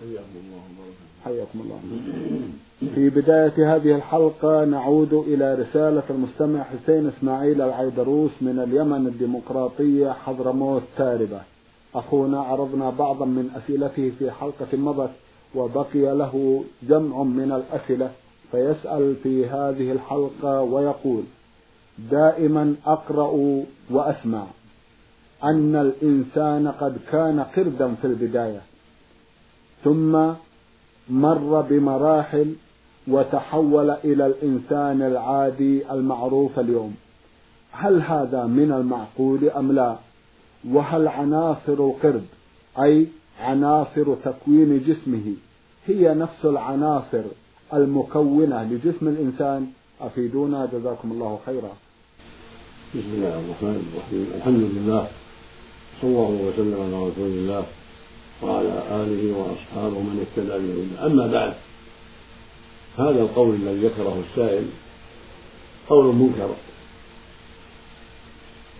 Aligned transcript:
حياكم 0.00 0.36
الله 0.44 0.62
حياكم 1.24 1.60
الله. 1.60 1.80
في 2.94 3.10
بداية 3.10 3.76
هذه 3.76 3.96
الحلقة 3.96 4.64
نعود 4.64 5.12
إلى 5.12 5.54
رسالة 5.54 6.02
المستمع 6.10 6.62
حسين 6.62 7.06
إسماعيل 7.08 7.62
العيدروس 7.62 8.30
من 8.40 8.58
اليمن 8.58 9.06
الديمقراطية 9.06 10.12
حضرموت 10.12 10.82
تاربة. 10.96 11.40
أخونا 11.94 12.40
عرضنا 12.40 12.90
بعضا 12.90 13.26
من 13.26 13.50
أسئلته 13.56 14.12
في 14.18 14.30
حلقة 14.30 14.76
مضت 14.76 15.10
وبقي 15.54 16.16
له 16.16 16.64
جمع 16.82 17.22
من 17.22 17.52
الأسئلة 17.52 18.10
فيسأل 18.52 19.16
في 19.22 19.46
هذه 19.46 19.92
الحلقة 19.92 20.62
ويقول 20.62 21.22
دائما 22.10 22.74
أقرأ 22.86 23.62
وأسمع 23.90 24.46
أن 25.44 25.76
الإنسان 25.76 26.68
قد 26.68 26.98
كان 27.12 27.40
قردا 27.40 27.94
في 27.94 28.06
البداية 28.06 28.60
ثم 29.84 30.12
مر 31.10 31.60
بمراحل 31.60 32.54
وتحول 33.08 33.90
إلى 33.90 34.26
الإنسان 34.26 35.02
العادي 35.02 35.92
المعروف 35.92 36.58
اليوم. 36.58 36.94
هل 37.72 38.02
هذا 38.02 38.46
من 38.46 38.72
المعقول 38.72 39.48
أم 39.48 39.72
لا؟ 39.72 39.96
وهل 40.68 41.08
عناصر 41.08 41.72
القرد 41.72 42.24
أي 42.82 43.06
عناصر 43.40 44.14
تكوين 44.24 44.84
جسمه 44.86 45.34
هي 45.86 46.14
نفس 46.14 46.44
العناصر 46.44 47.22
المكونة 47.74 48.62
لجسم 48.62 49.08
الإنسان؟ 49.08 49.66
أفيدونا 50.00 50.68
جزاكم 50.72 51.12
الله 51.12 51.38
خيرا. 51.46 51.72
بسم 52.94 53.10
الله 53.14 53.40
الرحمن 53.40 53.92
الرحيم. 53.92 54.26
الحمد 54.36 54.60
لله 54.60 55.08
صلى 56.00 56.10
الله 56.10 56.48
وسلم 56.48 56.80
على 56.82 57.08
رسول 57.08 57.30
الله. 57.30 57.66
وعلى 58.42 58.82
آله 58.90 59.36
وأصحابه 59.36 60.00
من 60.00 60.26
اهتدى 60.26 60.48
بهداه 60.48 61.06
أما 61.06 61.26
بعد 61.26 61.54
هذا 62.98 63.20
القول 63.20 63.54
الذي 63.54 63.86
ذكره 63.86 64.22
السائل 64.30 64.66
قول 65.88 66.14
منكر 66.14 66.54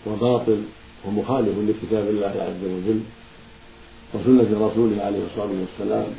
وباطل 0.07 0.63
ومخالف 1.05 1.59
لكتاب 1.59 2.09
الله 2.09 2.27
عز 2.27 2.65
وجل 2.65 3.01
وسنة 4.15 4.69
رسوله 4.69 5.03
عليه 5.03 5.27
الصلاة 5.27 5.51
والسلام 5.61 6.13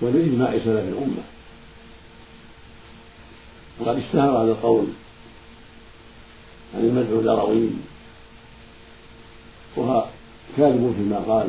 ولإجماع 0.00 0.50
سلف 0.50 0.68
الأمة. 0.68 1.22
وقد 3.80 3.96
اشتهر 3.96 4.42
هذا 4.42 4.52
القول 4.52 4.86
عن 6.74 6.80
المدعو 6.80 7.20
الأروين 7.20 7.82
وهو 9.76 10.04
كاذب 10.56 10.94
فيما 10.96 11.18
قال. 11.18 11.48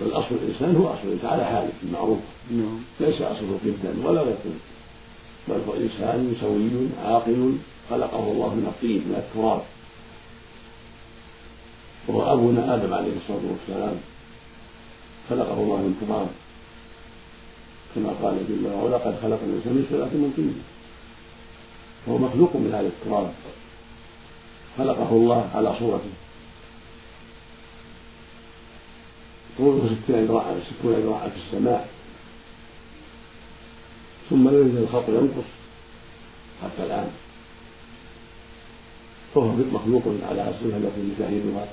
بل 0.00 0.12
أصل 0.12 0.34
الإنسان 0.34 0.76
هو 0.76 0.86
أصل 0.86 1.02
الإنسان 1.04 1.30
على 1.30 1.44
حاله 1.44 1.72
المعروف. 1.82 2.18
نعم. 2.50 2.78
ليس 3.00 3.22
أصله 3.22 3.58
جدا 3.64 4.08
ولا 4.08 4.22
غيره 4.22 4.56
بل 5.48 5.60
هو 5.68 5.74
إنسان 5.74 6.36
سوي 6.40 6.70
عاقل 7.04 7.56
خلقه 7.90 8.32
الله 8.32 8.54
من 8.54 8.66
الطين 8.66 8.98
من 8.98 9.14
التراب. 9.14 9.62
وهو 12.08 12.32
أبونا 12.32 12.74
آدم 12.74 12.94
عليه 12.94 13.12
الصلاة 13.16 13.40
والسلام. 13.50 13.96
خلقه 15.30 15.54
الله 15.62 15.76
من 15.76 15.94
تراب. 16.00 16.28
كما 17.94 18.12
قال 18.22 18.36
جل 18.48 18.66
وعلا 18.66 18.96
قد 18.96 19.14
خلق 19.22 19.40
الإنسان 19.42 19.72
من 19.72 19.86
سلالة 19.90 20.14
من 20.14 20.32
طين. 20.36 20.62
فهو 22.06 22.18
مخلوق 22.18 22.56
من 22.56 22.72
هذا 22.74 22.86
التراب. 22.86 23.32
خلقه 24.78 25.10
الله 25.10 25.50
على 25.54 25.74
صورته. 25.78 26.10
طوله 29.58 29.96
ستين 30.04 30.26
ذراعا 30.26 30.60
ستون 30.70 30.92
ذراعا 30.92 31.28
في 31.28 31.36
السماء. 31.36 31.88
ثم 34.30 34.48
لم 34.48 34.68
يزل 34.68 34.82
الخلق 34.82 35.08
ينقص 35.08 35.48
حتى 36.62 36.86
الآن. 36.86 37.10
فهو 39.34 39.46
مخلوق 39.46 40.02
على 40.28 40.48
الصفة 40.48 40.76
التي 40.76 41.00
نشاهدها 41.00 41.68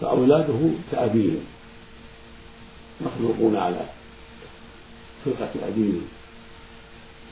فأولاده 0.00 0.70
كأبيهم 0.92 1.44
مخلوقون 3.00 3.56
على 3.56 3.86
خلقة 5.24 5.50
أبيهم 5.68 6.06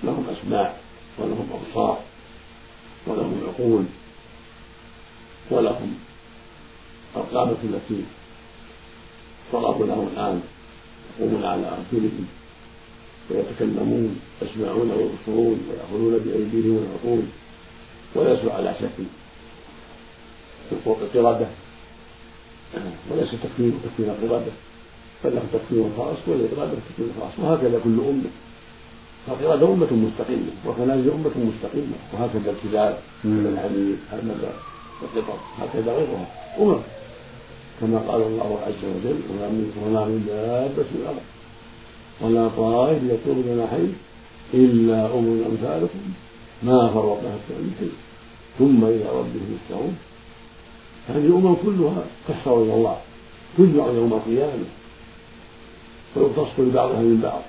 لهم 0.04 0.26
أسماع 0.28 0.74
ولهم 1.18 1.48
أبصار 1.52 1.98
ولهم 3.06 3.40
عقول 3.48 3.84
ولهم 5.50 5.98
القامة 7.16 7.56
التي 7.64 8.04
ضربوا 9.52 9.86
له 9.86 10.08
الآن. 10.12 10.40
يقومون 11.18 11.44
على 11.44 11.66
أرجلهم. 11.68 12.26
ويتكلمون 13.30 14.20
يسمعون 14.42 14.90
ويبصرون 14.90 15.58
ويأخذون 15.68 16.18
بأيديهم 16.24 16.76
ويعطون 16.76 17.32
وليسوا 18.14 18.52
على 18.52 18.74
شكل 18.80 19.04
القردة 20.72 21.46
وليس 23.10 23.30
تكفير 23.30 23.72
تكفير 23.84 24.06
القردة 24.06 24.52
بل 25.24 25.34
له 25.34 25.42
تكفير 25.52 25.84
خاص 25.96 26.16
وللقردة 26.26 26.72
تكفير 26.88 27.06
خاص. 27.20 27.32
وهكذا 27.38 27.80
كل 27.84 28.00
أمة. 28.10 28.30
فالقردة 29.26 29.66
أمة 29.66 29.92
مستقلة 29.92 30.52
وكنائس 30.66 31.06
أمة 31.06 31.36
مستقلة. 31.36 31.98
وهكذا 32.12 32.50
الكلاب 32.50 32.98
والحمير 33.24 33.96
هكذا 34.12 34.52
القطط 35.02 35.38
هكذا 35.58 35.92
غيرها 35.92 36.26
أمم 36.58 36.80
كما 37.82 37.98
قال 37.98 38.22
الله 38.22 38.58
عز 38.66 38.82
وجل 38.84 39.20
وما 39.30 39.48
من 39.48 39.72
وما 39.82 40.04
من 40.04 40.24
دابة 40.26 40.82
في 40.82 40.96
الأرض. 41.02 41.26
ولا 42.20 42.48
طائر 42.48 43.00
يطير 43.04 43.34
بجناحيه 43.34 43.92
إلا 44.54 45.14
أمم 45.14 45.42
أمثالكم 45.50 46.00
ما 46.62 46.88
فرطنا 46.88 47.38
في 47.48 47.52
العلم 47.54 47.92
ثم 48.58 48.84
إلى 48.84 49.04
ربهم 49.04 49.56
يحشرون 49.56 49.96
هذه 51.08 51.26
الأمم 51.26 51.54
كلها 51.54 52.04
تحشر 52.28 52.62
إلى 52.62 52.74
الله 52.74 52.96
تجمع 53.58 53.86
يوم 53.86 54.12
القيامة 54.12 54.64
ويقتص 56.16 56.48
لبعضها 56.58 57.00
من 57.00 57.20
بعض. 57.22 57.42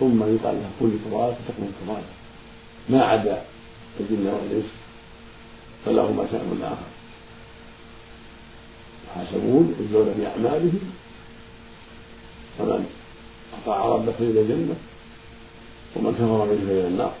ثم 0.00 0.22
يقال 0.22 0.54
لها 0.54 0.70
كل 0.80 0.90
تراب 1.04 1.34
فتكون 1.34 1.72
ترابا 1.86 2.12
ما 2.88 3.02
عدا 3.02 3.42
الجن 4.00 4.26
والإنس 4.26 4.70
فلهما 5.84 6.26
شأن 6.32 6.62
آخر. 6.62 6.91
يحاسبون 9.16 9.74
يجزون 9.80 10.14
بأعمالهم 10.18 10.80
فمن 12.58 12.86
أطاع 13.62 13.86
ربه 13.86 14.12
فإلى 14.12 14.40
الجنة 14.40 14.74
ومن 15.96 16.12
كفر 16.12 16.44
منه 16.44 16.66
فإلى 16.68 16.86
النار. 16.86 17.12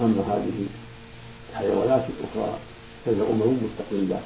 أما 0.00 0.22
هذه 0.22 0.66
الحيوانات 1.50 2.04
الأخرى 2.08 2.58
فهي 3.04 3.14
أمم 3.14 3.56
مستقلة. 3.64 4.20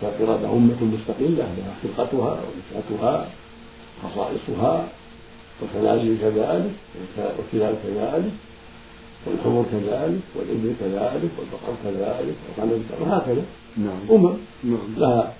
فالقردة 0.00 0.52
أمة 0.52 0.84
مستقلة 0.84 1.54
لها 1.56 1.74
خلقتها 1.82 2.40
ونشأتها 2.42 3.28
خصائصها 4.02 4.88
والخنازير 5.60 6.16
كذلك 6.20 6.72
والكلاب 7.16 7.78
كذلك. 7.82 8.32
والحمر 9.26 9.64
كذلك 9.72 10.20
والإبل 10.36 10.74
كذلك 10.80 11.30
والبقر 11.38 11.74
كذلك 11.84 12.36
والغنم 12.58 12.84
وهكذا 13.00 13.44
نعم. 13.76 14.00
أمم 14.10 14.34
نعم. 14.64 14.94
لها 14.96 15.32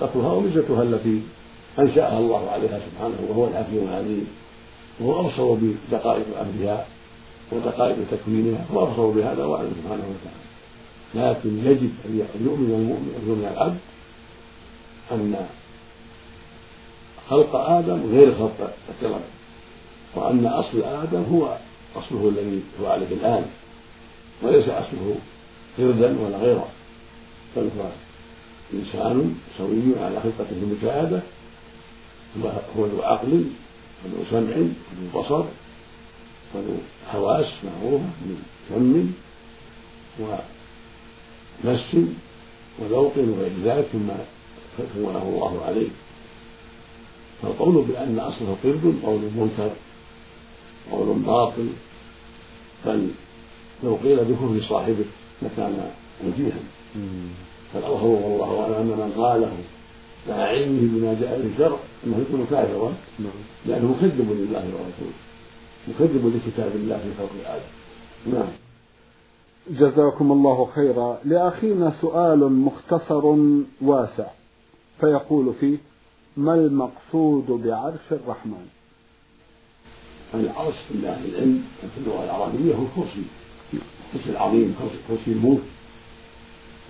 خلقتها 0.00 0.32
وميزتها 0.32 0.82
التي 0.82 1.22
أنشأها 1.78 2.18
الله 2.18 2.50
عليها 2.50 2.80
سبحانه 2.90 3.16
وهو 3.28 3.48
الحكيم 3.48 3.88
العليم. 3.88 4.26
وهو 5.00 5.20
أبصر 5.20 5.54
بدقائق 5.54 6.26
أمرها 6.40 6.86
ودقائق 7.52 7.96
تكوينها 8.10 8.64
هو 8.72 8.82
أبصر 8.82 9.06
بهذا 9.06 9.44
وأعلم 9.44 9.72
سبحانه 9.82 10.04
وتعالى. 10.04 10.48
لكن 11.14 11.58
يجب 11.58 11.90
أن 12.04 12.26
يؤمن 12.44 12.70
المؤمن 12.70 13.14
أن 13.22 13.28
يؤمن 13.28 13.48
العبد 13.52 13.78
أن 15.12 15.46
خلق 17.30 17.56
آدم 17.56 18.00
غير 18.12 18.34
خلق 18.34 18.72
القرد 18.88 19.20
وأن 20.16 20.46
أصل 20.46 20.82
آدم 20.82 21.22
هو 21.32 21.56
أصله 21.96 22.28
الذي 22.28 22.62
هو 22.80 22.86
عليه 22.86 23.06
الآن 23.06 23.46
وليس 24.42 24.68
أصله 24.68 25.16
قردا 25.78 26.20
ولا 26.20 26.38
غيره 26.38 26.68
بل 27.56 27.70
هو 27.78 27.88
إنسان 28.74 29.34
سوي 29.58 30.04
على 30.04 30.20
خلقته 30.20 30.56
المشاهدة 30.62 31.22
هو 32.76 32.86
ذو 32.86 33.02
عقل 33.02 33.44
وذو 34.04 34.24
سمع 34.30 34.56
وذو 34.56 35.20
بصر 35.22 35.44
وذو 36.54 36.76
حواس 37.10 37.46
معروفة 37.64 38.04
من 38.04 38.42
فم 38.68 39.12
ونفس 41.64 41.96
وذوق 42.78 43.12
وغير 43.16 43.52
ذلك 43.64 43.86
ثم 43.92 44.08
كونه 44.94 45.22
الله 45.22 45.64
عليه. 45.64 45.88
فالقول 47.42 47.84
بأن 47.84 48.18
أصله 48.18 48.56
قرد 48.64 48.94
قول 49.04 49.20
منكر 49.20 49.70
قول 50.92 51.18
باطل 51.18 51.68
بل 52.86 53.08
لو 53.84 53.94
قيل 53.94 54.24
بكفر 54.24 54.60
صاحبه 54.68 55.04
لكان 55.42 55.90
وجيها. 56.26 56.60
فالأظهر 57.72 58.06
والله 58.06 58.62
أعلم 58.62 58.74
أن 58.74 58.98
من 58.98 59.12
قاله 59.22 59.52
مع 60.28 60.34
علمه 60.34 60.80
بما 60.80 61.20
جاء 61.20 61.40
في 61.40 61.46
الشرع 61.46 61.78
أنه 62.06 62.18
يكون 62.18 62.46
كافرا 62.50 62.92
نعم. 63.18 63.30
لأنه 63.66 63.90
مكذب 63.90 64.32
لله 64.32 64.64
ورسوله 64.64 65.18
مكذب 65.88 66.26
لكتاب 66.36 66.72
الله 66.74 66.98
في 66.98 67.10
خلق 67.18 67.50
آدم. 67.50 68.38
نعم. 68.38 68.48
جزاكم 69.70 70.32
الله 70.32 70.68
خيرا. 70.74 71.18
لأخينا 71.24 71.92
سؤال 72.00 72.52
مختصر 72.52 73.36
واسع 73.80 74.26
فيقول 75.00 75.54
فيه 75.60 75.76
ما 76.36 76.54
المقصود 76.54 77.46
بعرش 77.46 78.12
الرحمن؟ 78.12 78.66
العرش 80.34 80.74
عند 80.94 81.04
أهل 81.04 81.24
العلم 81.28 81.64
في 81.80 82.00
اللغة 82.00 82.24
العربية 82.24 82.74
هو 82.74 82.82
الكرسي. 82.82 83.22
الكرسي 83.72 84.30
العظيم 84.30 84.76
كرسي 85.08 85.32
الموت. 85.32 85.60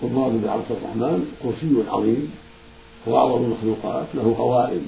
والمراد 0.02 0.42
بعرش 0.44 0.64
الرحمن 0.70 1.36
كرسي 1.42 1.90
عظيم. 1.90 2.32
هو 3.08 3.16
أعظم 3.16 3.44
المخلوقات 3.44 4.06
له 4.14 4.34
قوائم. 4.38 4.86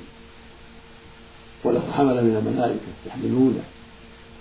وله 1.64 1.82
حمل 1.92 2.24
من 2.24 2.36
الملائكة 2.36 2.90
يحملونه. 3.06 3.62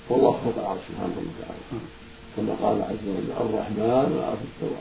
والله 0.10 0.32
فوق 0.32 0.54
العرش 0.58 0.80
سبحانه 0.90 1.16
وتعالى. 1.18 1.84
كما 2.38 2.54
قال 2.62 2.82
عز 2.82 3.06
وجل 3.08 3.32
الرحمن 3.32 4.18
العرش 4.18 4.40
استوى 4.54 4.80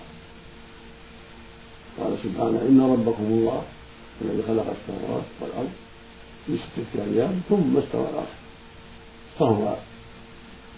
قال 2.01 2.19
سبحانه 2.23 2.59
إن 2.69 2.81
ربكم 2.81 3.25
الله 3.25 3.63
الذي 4.23 4.43
خلق 4.43 4.67
السماوات 4.77 5.25
والأرض 5.41 5.71
في 6.47 6.57
ستة 6.57 7.05
أيام 7.05 7.41
ثم 7.49 7.77
استوى 7.77 8.07
العرش. 8.13 8.48
فهو 9.39 9.75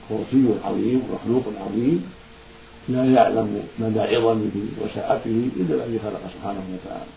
كرسي 0.09 0.55
عظيم 0.65 1.03
ومخلوق 1.11 1.45
عظيم 1.61 2.13
لا 2.89 3.05
يعلم 3.05 3.69
مدى 3.79 4.01
عظمه 4.01 4.57
وسعته 4.81 5.49
إلا 5.57 5.85
الذي 5.85 5.99
خلق 5.99 6.21
سبحانه 6.35 6.65
وتعالى. 6.75 7.13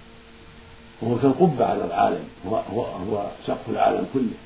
وهو 1.01 1.17
كالقبة 1.19 1.65
على 1.65 1.85
العالم 1.85 2.23
هو, 2.47 2.55
هو, 2.55 2.81
هو 2.85 3.31
سقف 3.47 3.69
العالم 3.69 4.05
كله. 4.13 4.37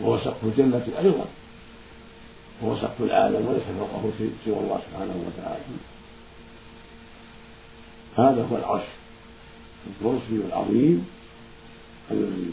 وهو 0.00 0.18
سقف 0.18 0.44
الجنة 0.44 0.86
أيضا. 0.98 1.24
هو 2.64 2.76
سقف 2.76 3.02
العالم 3.02 3.46
وليس 3.46 3.62
فوقه 3.78 4.10
شيء 4.18 4.32
سوى 4.44 4.58
الله 4.58 4.80
سبحانه 4.90 5.24
وتعالى. 5.26 5.64
هذا 8.16 8.48
هو 8.52 8.56
العرش 8.56 8.88
الكرسي 9.86 10.46
العظيم 10.48 11.06
الذي 12.10 12.50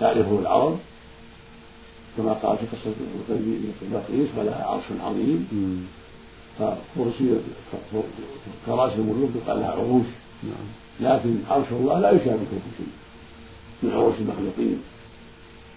تعرفه 0.00 0.38
العرب 0.38 0.78
كما 2.16 2.32
قال 2.32 2.58
في 2.58 2.66
قصة 2.66 2.94
بلقيس 3.82 4.28
ولها 4.38 4.64
عرش 4.64 4.84
عظيم. 5.00 5.88
فكرسي 6.58 7.36
كراسي 8.66 8.94
الملوك 8.94 9.30
يقال 9.36 9.60
لها 9.60 9.70
عروش. 9.70 10.06
نعم. 10.42 10.66
لكن 11.00 11.36
عرش 11.50 11.66
الله 11.70 11.98
لا 11.98 12.10
يشابهه 12.10 12.38
في 12.38 12.70
شيء 12.76 12.86
من 13.82 13.90
عروش 13.90 14.14
المخلوقين. 14.20 14.82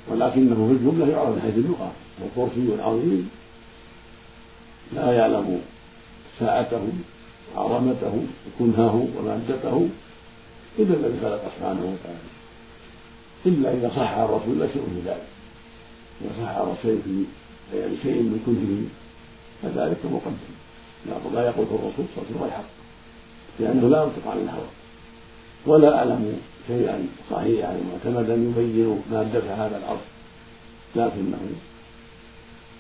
ولكنه 0.07 0.67
في 0.67 0.73
الجملة 0.73 1.07
يعرف 1.09 1.29
من 1.29 1.41
حيث 1.41 1.55
اللغة. 1.55 1.91
وكرسي 2.21 2.81
عظيم 2.81 3.29
لا 4.93 5.11
يعلم 5.11 5.61
ساعته 6.39 6.87
وعظمته 7.55 8.25
وكنهه 8.47 9.07
ومادته 9.17 9.89
إلا 10.79 10.95
الذي 10.95 11.19
خلق 11.21 11.41
سبحانه 11.57 11.81
وتعالى. 11.81 12.27
إلا 13.45 13.73
إذا 13.73 13.89
صح 13.95 14.11
عن 14.11 14.25
رسول 14.25 14.53
الله 14.53 14.67
شيء 14.73 14.81
في 14.81 15.09
ذلك. 15.09 15.27
عن 16.39 16.75
شيء 16.81 17.01
في 17.05 17.23
يعني 17.77 17.97
شيء 18.03 18.21
من 18.21 18.39
كنهه 18.45 18.83
فذلك 19.61 19.97
مقدم. 20.05 20.57
لا 21.33 21.45
يقول 21.45 21.65
الرسول 21.65 22.05
صلى 22.15 22.17
الله 22.17 22.25
عليه 22.25 22.35
وسلم 22.35 22.43
الحق 22.43 22.69
لأنه 23.59 23.87
لا 23.87 24.03
ينطق 24.03 24.31
عن 24.31 24.37
الهوى. 24.37 24.67
ولا 25.65 25.97
أعلم 25.97 26.39
شيئا 26.67 27.07
صحيحا 27.31 27.79
معتمدا 27.91 28.33
يبين 28.33 29.01
مادة 29.11 29.55
هذا 29.55 29.77
العرش. 29.77 29.99
لكنه 30.95 31.37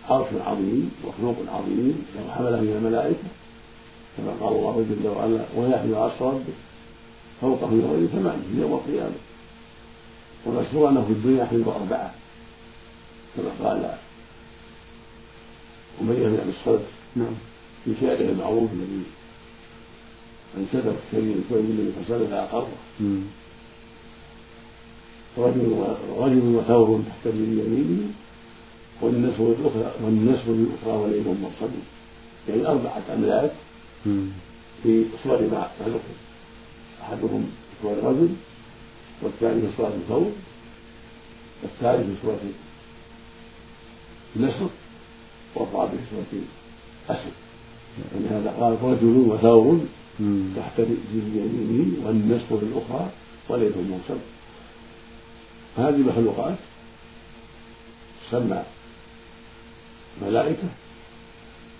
عرش 0.09 0.27
عظيم 0.45 0.91
مخلوق 1.07 1.35
عظيم 1.47 2.05
لو 2.15 2.33
حملة 2.33 2.61
من 2.61 2.73
الملائكة 2.77 3.27
كما 4.17 4.31
قال 4.41 4.57
الله 4.57 4.85
جل 4.89 5.07
وعلا 5.07 5.45
ويحمل 5.57 5.95
عرش 5.95 6.21
ربه 6.21 6.53
فوقه 7.41 7.71
يومئذ 7.71 8.07
ثمانية 8.07 8.61
يوم 8.61 8.73
القيامة. 8.73 9.19
والمشهور 10.45 10.89
أنه 10.89 11.05
في 11.05 11.13
الدنيا 11.13 11.43
يحمل 11.43 11.63
أربعة. 11.67 12.11
كما 13.37 13.69
قال 13.69 13.97
أمية 16.01 16.27
بن 16.27 16.39
أبي 16.39 16.51
الصلت 16.59 16.85
نعم. 17.15 17.33
في 17.85 17.93
شعره 18.01 18.29
المعروف 18.29 18.69
الذي 18.73 19.03
انسدت 20.57 20.95
كريم 21.11 21.43
كل 21.49 21.55
النبي 21.55 21.91
صلى 22.07 22.15
الله 22.15 22.37
عليه 22.37 22.57
وسلم 22.57 23.27
رجل 25.37 25.85
رجل 26.17 26.55
وثور 26.55 27.01
تحت 27.07 27.25
يمينه 27.33 28.09
والنسر 29.01 29.43
الأخرى 29.59 29.91
والنسر 30.03 30.51
الأخرى 30.51 30.93
وليل 31.03 31.23
مرصد 31.41 31.71
يعني 32.49 32.67
أربعة 32.67 33.01
أملاك 33.13 33.51
في 34.83 35.05
صور 35.23 35.41
مخلوق 35.41 36.01
أحدهم 37.01 37.43
في 37.43 37.75
صور 37.81 37.97
رجل 38.03 38.29
والثاني 39.21 39.61
في 39.61 39.67
صورة 39.77 39.97
ثور 40.09 40.31
والثالث 41.63 42.05
في 42.07 42.15
صورة 42.21 42.39
نسر 44.35 44.69
والرابع 45.55 45.91
في 45.91 45.97
صورة 46.11 46.41
أسد. 47.09 47.31
ولهذا 48.15 48.55
قال 48.59 48.77
رجل 48.83 49.17
وثور 49.27 49.79
تحت 50.55 50.79
يمينه 51.13 52.07
والنسر 52.07 52.59
الأخرى 52.61 53.09
وليل 53.49 53.71
مرسل. 53.71 54.19
هذه 55.77 55.95
المخلوقات 55.95 56.55
تسمى 58.27 58.63
ملائكة 60.21 60.67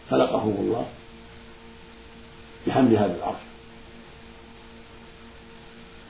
خلقهم 0.09 0.55
الله 0.59 0.85
بحمل 2.67 2.97
هذا 2.97 3.15
العرش. 3.15 3.39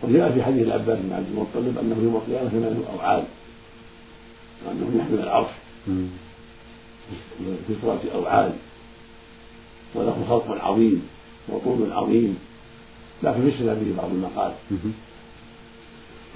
وجاء 0.04 0.32
في 0.32 0.44
حديث 0.44 0.64
العباس 0.64 1.00
بن 1.00 1.14
عبد 1.14 1.28
المطلب 1.28 1.78
أنه 1.78 2.04
يوم 2.04 2.16
القيامة 2.16 2.50
ثمان 2.50 2.84
اوعال 2.94 3.24
وأنه 4.66 5.00
يحمل 5.00 5.20
العرش. 5.20 5.50
في 7.68 7.74
صورة 7.82 8.02
اوعال 8.16 8.52
وله 9.96 10.26
خلق 10.30 10.64
عظيم 10.64 11.08
وطول 11.50 11.92
عظيم. 11.92 12.38
لكن 13.24 13.50
فسر 13.52 13.74
به 13.74 13.94
بعض 13.98 14.10
المقال. 14.12 14.52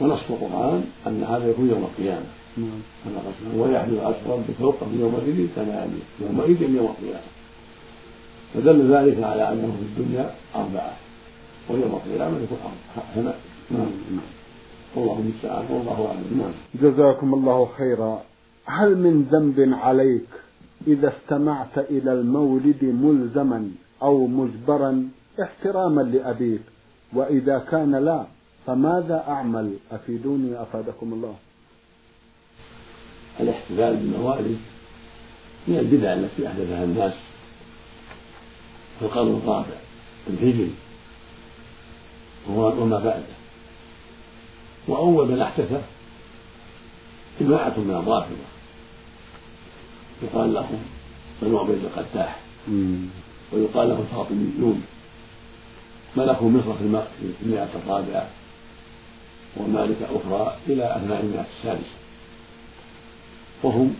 ونص 0.01 0.19
القرآن 0.29 0.83
أن 1.07 1.23
هذا 1.23 1.49
يكون 1.49 1.69
يوم 1.69 1.83
القيامة. 1.83 2.25
ويحمل 3.55 3.99
عرش 3.99 4.15
ربك 4.27 4.55
فوقه 4.59 4.87
يومئذ 4.99 5.47
ثمانية. 5.55 6.05
يومئذ 6.21 6.61
يوم 6.61 6.85
القيامة. 6.85 7.31
فدل 8.53 8.93
ذلك 8.93 9.23
على 9.23 9.51
أنه 9.51 9.77
في 9.79 10.01
الدنيا 10.01 10.35
أربعة. 10.55 10.97
ويوم 11.69 11.99
القيامة 12.05 12.37
يكون 12.43 12.57
أربعة. 12.63 13.33
نعم. 13.71 13.89
والله 14.95 15.19
المستعان 15.19 15.65
والله 15.69 16.07
أعلم. 16.07 16.41
نعم. 16.41 16.51
جزاكم 16.91 17.33
الله 17.33 17.69
خيرا. 17.77 18.21
هل 18.65 18.97
من 18.97 19.23
ذنب 19.31 19.73
عليك 19.73 20.27
إذا 20.87 21.13
استمعت 21.17 21.77
إلى 21.77 22.13
المولد 22.13 22.83
ملزما 22.83 23.71
أو 24.01 24.27
مجبرا 24.27 25.09
احتراما 25.43 26.01
لأبيك 26.01 26.61
وإذا 27.13 27.59
كان 27.59 27.95
لا 27.95 28.25
فماذا 28.67 29.23
أعمل؟ 29.27 29.73
أفيدوني 29.91 30.61
أفادكم 30.61 31.13
الله. 31.13 31.35
الاحتفال 33.39 33.95
بالموالد 33.95 34.57
من 35.67 35.79
البدع 35.79 36.13
التي 36.13 36.47
أحدثها 36.47 36.83
الناس 36.83 37.13
في 38.99 39.05
القرن 39.05 39.37
الرابع 39.43 39.77
الهجري 40.27 40.73
وما 42.49 42.99
بعده. 42.99 43.35
وأول 44.87 45.31
من 45.31 45.41
أحدثه 45.41 45.81
جماعة 47.41 47.79
من 47.79 47.91
الرافضة. 47.91 48.60
يقال 50.23 50.53
لهم 50.53 50.79
بنو 51.41 51.59
عبيد 51.59 51.79
القداح. 51.83 52.39
ويقال 53.53 53.89
لهم 53.89 54.01
الفاطميون 54.01 54.83
ملكوا 56.17 56.49
مصر 56.49 56.73
في 56.73 56.83
المئة 57.43 57.69
الرابعة. 57.83 58.29
ومالك 59.57 59.97
أخرى 60.01 60.57
إلى 60.67 60.95
أثناء 60.97 61.21
المئة 61.21 61.45
السادسة 61.57 61.95
وهم 63.63 63.95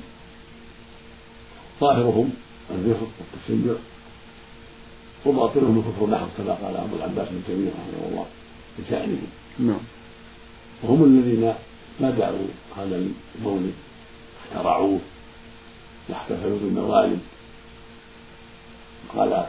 ظاهرهم 1.82 2.30
الرفق 2.72 3.08
والتشيع 3.20 3.75
وباطنهم 5.25 5.78
الكفر 5.78 6.06
محض 6.06 6.28
كما 6.38 6.54
قال 6.54 6.75
أبو 6.75 6.96
العباس 6.96 7.28
بن 7.30 7.42
تيمية 7.48 7.70
رحمه 7.70 8.08
الله 8.12 8.25
في 8.78 8.84
شأنهم 8.90 9.28
نعم. 9.60 9.80
وهم 10.84 11.04
الذين 11.04 11.54
بدأوا 12.00 12.48
هذا 12.78 13.08
المولد 13.40 13.74
اخترعوه. 14.44 15.00
واحتفلوا 16.10 16.60
بالموالد. 16.60 17.20
قال 19.15 19.46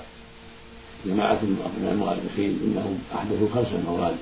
جماعة 1.06 1.38
من 1.42 1.88
المؤرخين 1.92 2.60
إنهم 2.64 2.98
أحدثوا 3.14 3.48
خمس 3.54 3.72
موالد. 3.86 4.18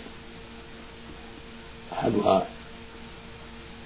أحدها 1.92 2.46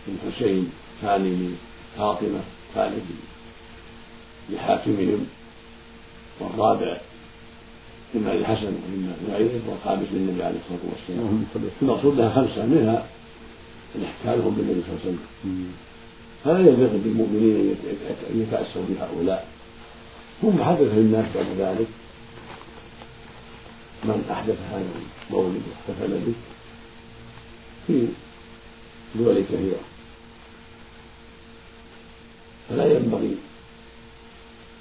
الحسين 0.08 0.72
ثاني 1.02 1.50
فاطمة 1.96 2.40
ثالث 2.74 3.04
لحاكمهم 4.50 5.26
والرابع 6.40 6.96
إما 8.14 8.30
للحسن 8.30 8.66
وإما 8.66 9.14
لغيره 9.28 9.60
والخامس 9.68 10.06
للنبي 10.12 10.42
عليه 10.42 10.58
الصلاة 10.64 10.90
والسلام. 10.90 11.44
المقصود 11.82 12.16
لها 12.16 12.30
خمسة 12.30 12.66
منها 12.66 13.06
الاحتفالهم 13.94 14.54
بالنبي 14.54 14.80
صلى 14.82 14.90
الله 14.90 15.00
عليه 15.04 15.10
وسلم. 15.10 15.18
فلا 16.44 16.58
يليق 16.58 16.92
بالمؤمنين 17.04 17.76
أن 18.30 18.42
يتأسوا 18.42 18.82
بهؤلاء. 18.88 19.48
ثم 20.42 20.62
حدث 20.62 20.80
للناس 20.80 21.24
بعد 21.34 21.46
ذلك. 21.58 21.86
من 24.04 24.24
أحدث 24.30 24.58
هذا 24.70 24.84
المولد 25.30 25.62
واحتفل 25.70 26.20
به 26.26 26.34
في 27.86 28.08
دول 29.14 29.42
كثيرة. 29.42 29.80
فلا 32.68 32.92
ينبغي 32.92 33.36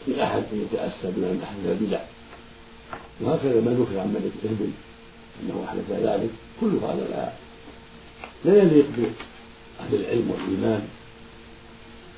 لأحد 0.08 0.44
أن 0.54 0.62
يتأسى 0.62 1.12
بمن 1.16 1.42
أحدث 1.44 1.82
البدع 1.82 2.02
وهكذا 3.22 3.62
ما 3.62 3.72
ذكر 3.72 4.00
عن 4.00 4.08
ملك 4.08 4.32
إربل 4.46 4.72
أنه 5.44 5.66
أحدث 5.68 5.92
ذلك. 5.92 6.30
كل 6.62 6.72
هذا 6.84 7.08
لا 7.10 7.34
لا 8.46 8.64
يليق 8.64 8.86
بأهل 8.98 9.96
العلم 9.96 10.32
والإيمان. 10.32 10.88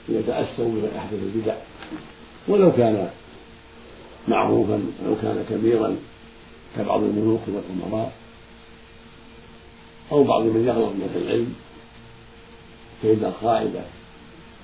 يتأسوا 0.10 0.66
بمن 0.66 0.92
أحدث 0.98 1.20
البدع. 1.24 1.56
ولو 2.48 2.72
كان 2.72 3.10
معروفا 4.28 4.84
ولو 5.04 5.16
كان 5.22 5.46
كبيرا 5.50 5.96
كبعض 6.78 7.04
الملوك 7.04 7.42
والأمراء 7.48 8.14
أو 10.12 10.24
بعض 10.24 10.44
من 10.44 10.66
يغلط 10.68 10.90
من 10.90 11.10
العلم 11.16 11.56
فإن 13.04 13.26
القاعدة 13.26 13.82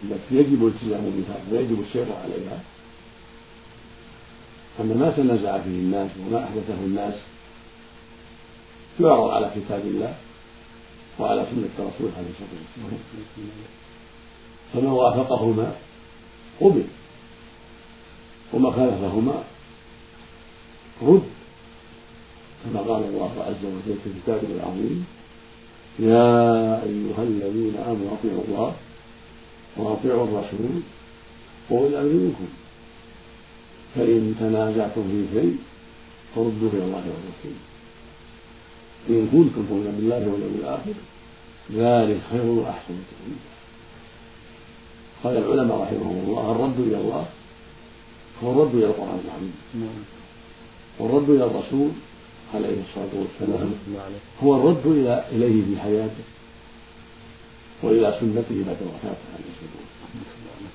التي 0.03 0.35
يجب 0.35 0.67
الالتزام 0.67 1.01
بها 1.01 1.37
ويجب 1.51 1.81
السير 1.81 2.05
عليها 2.23 2.59
أن 4.79 4.97
ما 4.97 5.11
تنازع 5.11 5.57
فيه 5.57 5.69
الناس 5.69 6.09
وما 6.19 6.43
أحدثه 6.43 6.73
الناس 6.73 7.13
يعرض 8.99 9.29
على 9.29 9.51
كتاب 9.55 9.81
الله 9.81 10.15
وعلى 11.19 11.45
سنة 11.51 11.69
الرسول 11.79 12.11
عليه 12.17 12.29
الصلاة 12.29 12.61
والسلام. 12.77 12.99
فمن 14.73 14.85
وافقهما 14.85 15.75
قبل 16.61 16.83
وما 18.53 18.71
خالفهما 18.71 19.43
رد 21.01 21.23
كما 22.63 22.79
قال 22.79 23.03
الله 23.03 23.31
عز 23.43 23.65
وجل 23.65 23.97
في 24.03 24.09
كتابه 24.23 24.47
العظيم 24.55 25.05
يا 25.99 26.83
أيها 26.83 27.23
الذين 27.23 27.75
آمنوا 27.77 28.13
أطيعوا 28.13 28.43
الله 28.47 28.75
وأطيعوا 29.77 30.23
الرسول 30.23 30.81
وأولي 31.69 31.87
الأمر 31.87 32.13
منكم. 32.13 32.47
فإن 33.95 34.35
تنازعتم 34.39 35.03
في 35.03 35.39
شيء 35.39 35.57
فردوه 36.35 36.71
إلى 36.73 36.83
الله 36.83 37.03
والرسول. 37.13 37.57
إن 39.09 39.27
كنتم 39.31 39.65
تؤمنون 39.65 39.95
بالله 39.95 40.31
واليوم 40.31 40.55
الآخر 40.59 40.93
ذلك 41.73 42.21
خير 42.31 42.45
وأحسن 42.45 42.95
تأويلا 43.09 43.50
قال 45.23 45.37
العلماء 45.37 45.81
رحمهم 45.81 46.23
الله 46.27 46.51
الرد 46.51 46.79
إلى 46.79 46.97
الله 46.97 47.25
هو 48.43 48.51
الرد 48.51 48.75
إلى 48.75 48.85
القرآن 48.85 49.19
العظيم. 49.25 49.53
والرد 50.99 51.29
إلى 51.29 51.45
الرسول 51.45 51.89
عليه 52.53 52.77
الصلاة 52.89 53.13
والسلام. 53.21 53.71
هو 54.43 54.55
الرد 54.55 54.85
إلى 54.85 55.25
إليه 55.31 55.65
في 55.65 55.81
حياته 55.81 56.23
وإلى 57.83 58.17
سنته 58.19 58.57
بعد 58.67 58.77
وفاته 58.81 59.27
عليه 59.33 59.49
الصلاة 59.53 59.77
والسلام. 59.81 60.71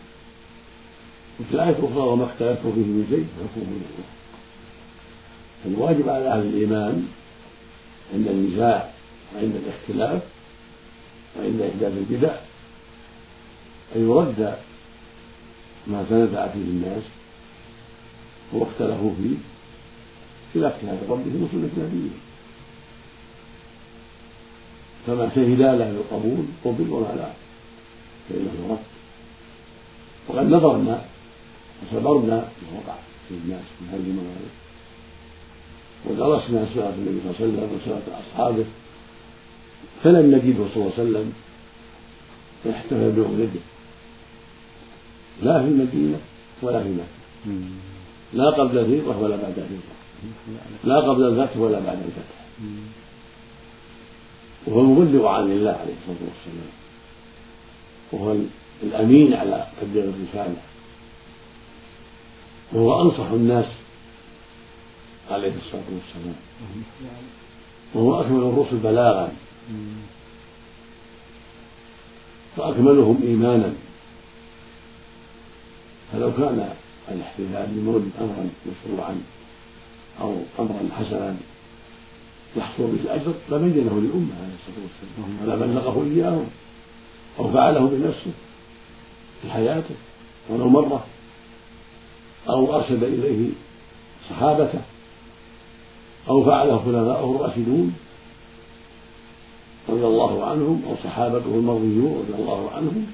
وفي 1.40 1.54
الآية 1.54 1.78
الأخرى 1.78 2.08
وما 2.08 2.24
اختلفتم 2.24 2.72
فيه 2.72 2.80
من 2.80 3.06
شيء 3.10 3.26
فحكمه 3.36 3.64
من 3.64 3.84
الله. 3.90 4.08
فالواجب 5.64 6.08
على 6.08 6.28
أهل 6.28 6.46
الإيمان 6.46 7.08
عند 8.14 8.26
النزاع 8.28 8.92
وعند 9.34 9.54
الاختلاف 9.56 10.22
وعند 11.38 11.60
إحداث 11.60 11.92
البدع 11.92 12.36
أن 13.96 14.10
يرد 14.10 14.58
ما 15.86 16.04
تنازع 16.10 16.48
فيه 16.48 16.60
الناس 16.60 17.02
واختلفوا 18.52 19.10
فيه 19.22 19.36
إلى 20.54 20.68
اختلاف 20.68 21.10
ربهم 21.10 21.42
وسنة 21.42 21.84
نبيهم 21.84 22.20
فما 25.06 25.30
شهدا 25.34 25.76
له 25.76 25.92
بالقبول 25.92 26.44
قبل 26.64 26.90
وما 26.90 27.14
لا 27.16 27.30
فإنه 28.28 28.50
يرد 28.68 28.78
وقد 30.28 30.46
نظرنا 30.46 31.04
وصبرنا 31.82 32.36
ما 32.36 32.78
وقع 32.78 32.96
في 33.28 33.34
الناس 33.34 33.64
من 33.80 33.88
هذه 33.88 34.10
الموارد 34.10 34.54
ودرسنا 36.06 36.66
سيرة 36.74 36.94
النبي 36.98 37.20
صلى 37.38 37.46
الله 37.46 37.62
عليه 37.62 37.66
وسلم 37.66 37.76
وسيرة 37.76 38.20
أصحابه. 38.20 38.64
فلم 40.04 40.34
نجده 40.34 40.64
صلى 40.74 40.82
الله 40.82 40.92
عليه 40.98 41.10
وسلم. 41.10 41.32
يحتفل 42.66 43.10
بمولده 43.12 43.60
لا 45.42 45.62
في 45.62 45.68
المدينة 45.68 46.18
ولا 46.62 46.82
في 46.82 46.88
مكة 46.88 47.04
لا 48.32 48.50
قبل 48.50 48.78
الهجرة 48.78 49.18
ولا 49.18 49.36
بعد 49.36 49.58
الهجرة 49.58 49.96
لا 50.84 51.00
قبل 51.00 51.24
الفتح 51.24 51.56
ولا 51.56 51.80
بعد 51.80 51.98
الفتح. 51.98 52.36
وهو 54.66 54.80
المبلغ 54.80 55.26
عن 55.26 55.50
الله 55.50 55.70
عليه 55.70 55.94
الصلاة 56.00 56.28
والسلام. 56.28 56.70
وهو 58.12 58.36
الأمين 58.82 59.34
على 59.34 59.66
تبليغ 59.80 60.04
الرسالة. 60.04 60.56
وهو 62.72 63.02
أنصح 63.02 63.30
الناس 63.30 63.66
عليه 65.30 65.54
الصلاة 65.56 65.84
والسلام. 65.94 66.36
وهو 67.94 68.20
أكمل 68.20 68.42
الرسل 68.42 68.76
بلاغا. 68.76 69.32
وأكملهم 72.56 73.20
إيمانا. 73.22 73.72
فلو 76.12 76.32
كان 76.32 76.68
الاحتفال 77.08 77.66
بمولد 77.70 78.10
أمرا 78.20 78.48
مشروعا 78.66 79.20
أو 80.20 80.34
أمرا 80.58 80.88
حسنا 80.98 81.36
يحصل 82.56 82.82
به 82.82 83.00
الأجر 83.04 83.34
لبينه 83.50 84.00
للأمة 84.00 84.34
عليه 84.42 84.54
الصلاة 84.58 84.82
والسلام 84.86 85.38
ولا 85.42 85.54
بلغه 85.56 86.04
إياهم 86.04 86.46
أو 87.38 87.52
فعله 87.52 87.86
بنفسه 87.86 88.30
في 89.42 89.50
حياته 89.50 89.94
ولو 90.50 90.68
مرة 90.68 91.04
أو 92.48 92.76
أرشد 92.76 93.02
إليه 93.02 93.48
صحابته 94.30 94.80
أو 96.28 96.44
فعله 96.44 96.78
خلفاؤه 96.78 97.36
الراشدون 97.36 97.94
رضي 99.88 100.04
الله 100.04 100.44
عنهم 100.44 100.82
أو 100.88 100.94
صحابته 101.04 101.54
المرضيون 101.54 102.24
رضي 102.28 102.42
الله 102.42 102.70
عنهم. 102.70 103.06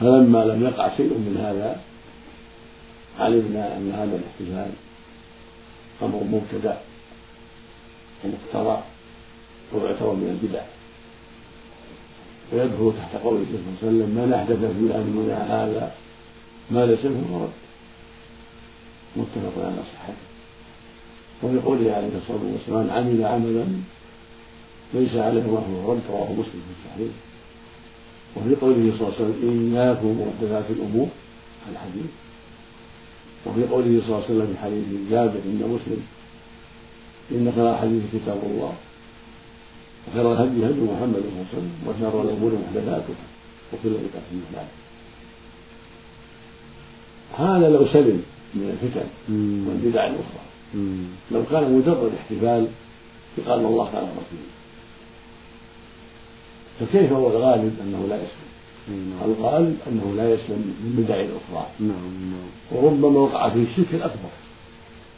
فلما 0.00 0.44
لم 0.44 0.62
يقع 0.62 0.96
شيء 0.96 1.06
من 1.06 1.36
هذا 1.36 1.80
علمنا 3.18 3.76
أن 3.76 3.90
هذا 3.92 4.16
الاحتفال 4.16 4.70
أمر 6.02 6.24
مبتدع 6.24 6.76
ومخترع 8.24 8.82
ويعتبر 9.72 10.12
من 10.14 10.38
البدع. 10.40 10.62
ويدخل 12.52 12.92
تحت 12.98 13.22
قول 13.22 13.44
صلى 13.46 13.58
الله 13.58 13.76
عليه 13.82 13.88
وسلم 13.88 14.10
من 14.10 14.32
أحدث 14.32 14.58
في 14.58 14.96
أمرنا 14.96 15.64
هذا 15.64 15.94
ما 16.70 16.86
ليس 16.86 17.04
منه 17.04 17.26
فرد 17.32 17.52
متفق 19.16 19.64
على 19.64 19.76
صحته. 19.76 20.24
وفي 21.42 21.58
قوله 21.58 21.92
عليه 21.92 22.08
الصلاة 22.22 22.52
والسلام 22.52 22.90
عمل 22.90 23.24
عملا 23.24 23.64
ليس 24.94 25.14
عليه 25.14 25.42
الله 25.42 25.84
رد 25.88 26.00
رواه 26.10 26.32
مسلم 26.32 26.62
في 26.66 26.72
الصحيح. 26.78 27.12
وفي 28.36 28.54
قوله 28.54 28.92
صلى 28.98 29.02
الله 29.02 29.14
عليه 29.14 29.24
وسلم 29.24 29.36
إياكم 29.74 30.10
محدثات 30.20 30.64
الأمور 30.70 31.08
الحديث 31.72 32.10
وفي 33.46 33.62
قوله 33.72 34.00
صلى 34.00 34.06
الله 34.06 34.24
عليه 34.24 34.34
وسلم 34.34 34.48
في 34.52 34.58
حديث 34.62 34.84
جابر 35.10 35.40
عند 35.46 35.62
مسلم 35.62 36.00
إن 37.32 37.52
خير 37.56 37.70
الحديث 37.70 38.02
كتاب 38.12 38.40
الله. 38.44 38.72
وخير 40.08 40.32
الهدي 40.32 40.66
هدي 40.66 40.80
محمد 40.80 41.22
صلى 41.24 41.32
الله 41.32 41.46
عليه 41.52 41.56
وسلم 41.56 41.72
وشر 41.86 42.22
الأمور 42.22 42.52
محدثاتها 42.62 43.26
وكل 43.72 43.90
بدعة. 43.90 44.28
ضلالة 44.52 44.74
هذا 47.38 47.68
لو 47.68 47.86
سلم 47.86 48.22
من 48.54 48.66
الفتن 48.74 49.08
والبدع 49.68 50.06
الأخرى. 50.06 50.44
لو 51.32 51.42
كان 51.50 51.64
مجرد 51.78 52.12
احتفال 52.20 52.68
قال 53.46 53.60
الله 53.60 53.84
قال 53.84 54.02
رسوله. 54.02 54.50
فكيف 56.80 57.12
هو 57.12 57.28
الغالب 57.28 57.76
أنه 57.80 58.06
لا 58.08 58.16
يسلم؟ 58.16 58.54
الغالب 59.24 59.78
أنه 59.86 60.14
لا 60.16 60.34
يسلم 60.34 60.58
من 60.58 60.94
البدع 60.98 61.14
الأخرى. 61.14 61.66
نعم 61.80 62.30
نعم. 62.30 62.48
وربما 62.72 63.20
وقع 63.20 63.50
فيه 63.50 63.62
الشرك 63.62 63.94
الأكبر. 63.94 64.28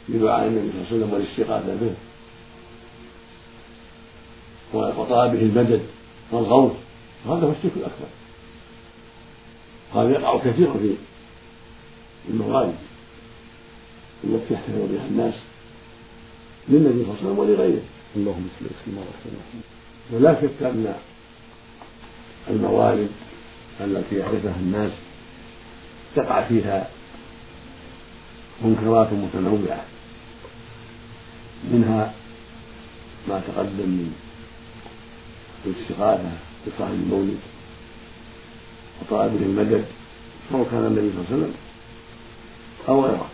بدعاء 0.09 0.47
النبي 0.47 0.71
صلى 0.71 0.81
الله 0.81 0.87
عليه 0.87 0.97
وسلم 0.97 1.13
والاستغاثة 1.13 1.75
به. 1.75 1.93
وطلبه 4.73 5.41
المدد 5.41 5.81
والغوث 6.31 6.71
هذا 7.25 7.45
هو 7.45 7.51
الشرك 7.51 7.71
الأكبر. 7.75 8.07
هذا 9.95 10.09
يقع 10.09 10.37
كثيرا 10.37 10.73
في 10.73 10.95
المغالب 12.29 12.75
التي 14.23 14.53
يحتفل 14.53 14.87
بها 14.91 15.05
الناس 15.09 15.33
للنبي 16.69 17.03
صلى 17.03 17.03
الله 17.03 17.15
عليه 17.19 17.21
وسلم 17.21 17.39
ولغيره. 17.39 17.81
اللهم 18.15 18.47
صل 18.59 18.65
وسلم 18.65 19.61
ولا 20.11 20.41
شك 20.41 20.63
أن 20.63 20.95
الموالد 22.49 23.09
التي 23.81 24.15
يعرفها 24.15 24.55
الناس 24.59 24.91
تقع 26.15 26.41
فيها 26.41 26.89
منكرات 28.61 29.07
متنوعة 29.13 29.85
منها 31.71 32.13
ما 33.27 33.41
تقدم 33.47 33.89
من 33.89 34.13
الاستغاثة 35.65 36.31
بصاحب 36.67 36.93
المولد 36.93 37.39
وطلبه 39.01 39.45
المدد 39.45 39.85
سواء 40.49 40.67
كان 40.71 40.85
النبي 40.85 41.11
صلى 41.11 41.19
الله 41.19 41.27
عليه 41.31 41.37
وسلم 41.37 41.53
أو 42.89 43.05
غيره. 43.05 43.29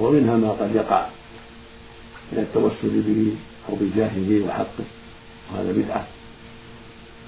ومنها 0.00 0.36
ما 0.36 0.50
قد 0.50 0.74
يقع 0.74 1.06
من 2.32 2.38
التوسل 2.38 3.00
به 3.00 3.36
أو 3.68 3.74
بجاهه 3.80 4.46
وحقه 4.48 4.84
وهذا 5.52 5.72
بدعة. 5.72 6.06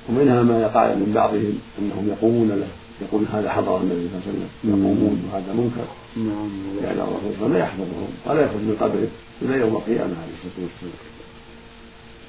ومنها 0.09 0.43
ما 0.43 0.63
يقع 0.63 0.95
من 0.95 1.13
بعضهم 1.15 1.59
أنهم 1.79 2.09
يقومون 2.09 2.49
له 2.49 2.69
يقول 3.03 3.25
هذا 3.33 3.53
حضر 3.53 3.81
النبي 3.81 4.09
صلى 4.09 4.17
الله 4.17 4.23
عليه 4.27 4.33
وسلم 4.33 4.49
يقومون 4.65 5.23
وهذا 5.27 5.53
منكر 5.53 5.89
نعم. 6.17 6.51
يعني 6.85 7.01
الرسول 7.01 7.33
صلى 7.39 7.47
الله 7.47 7.47
عليه 7.47 7.47
وسلم 7.47 7.53
لا 7.53 7.59
يحفظهم 7.59 8.11
ولا 8.27 8.41
يخرج 8.45 8.63
من 8.69 8.77
قبره 8.81 9.09
إلى 9.43 9.55
يوم 9.61 9.77
القيامة 9.77 10.15
عليه 10.23 10.35
الصلاة 10.39 10.59
والسلام. 10.67 11.01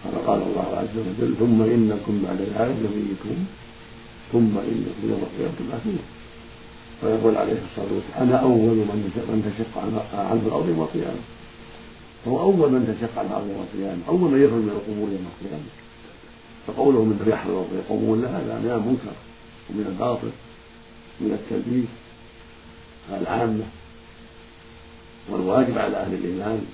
قال 0.03 0.15
قال 0.27 0.41
الله 0.41 0.67
عز 0.81 0.95
وجل 0.97 1.35
ثم 1.39 1.61
إنكم 1.61 2.13
بعد 2.25 2.41
ذلك 2.41 2.77
لميتون 2.83 3.45
ثم 4.31 4.53
إنكم 4.57 5.03
يوم 5.11 5.21
القيامة 5.27 5.53
تبعثون 5.59 5.99
ويقول 7.03 7.37
عليه 7.37 7.53
الصلاة 7.53 7.93
والسلام 7.95 8.29
أنا 8.29 8.35
أول 8.37 8.75
من 8.75 9.41
تشق 9.47 9.73
عنه 9.81 10.47
الأرض 10.47 10.69
يوم 10.69 10.81
القيامة. 10.81 11.21
هو 12.27 12.39
أول 12.39 12.71
من 12.71 12.81
تشق 12.87 13.19
عنه 13.19 13.29
الأرض 13.29 13.47
يوم 13.49 13.65
القيامة 13.67 14.01
أول 14.09 14.31
من 14.31 14.39
يخرج 14.43 14.61
من 14.67 14.69
القبور 14.69 15.09
يوم 15.15 15.25
القيامة. 15.33 15.69
فقوله 16.67 17.03
من 17.03 17.25
يحضر 17.27 17.65
ويقومون 17.71 18.21
له 18.21 18.29
هذا 18.29 18.59
من 18.59 18.69
المنكر 18.69 19.15
ومن 19.69 19.85
الباطل 19.87 20.31
من 21.21 21.31
التلبيس 21.31 21.89
على 23.11 23.21
العامة. 23.21 23.63
والواجب 25.29 25.77
على 25.77 25.97
أهل 25.97 26.13
الإيمان 26.13 26.65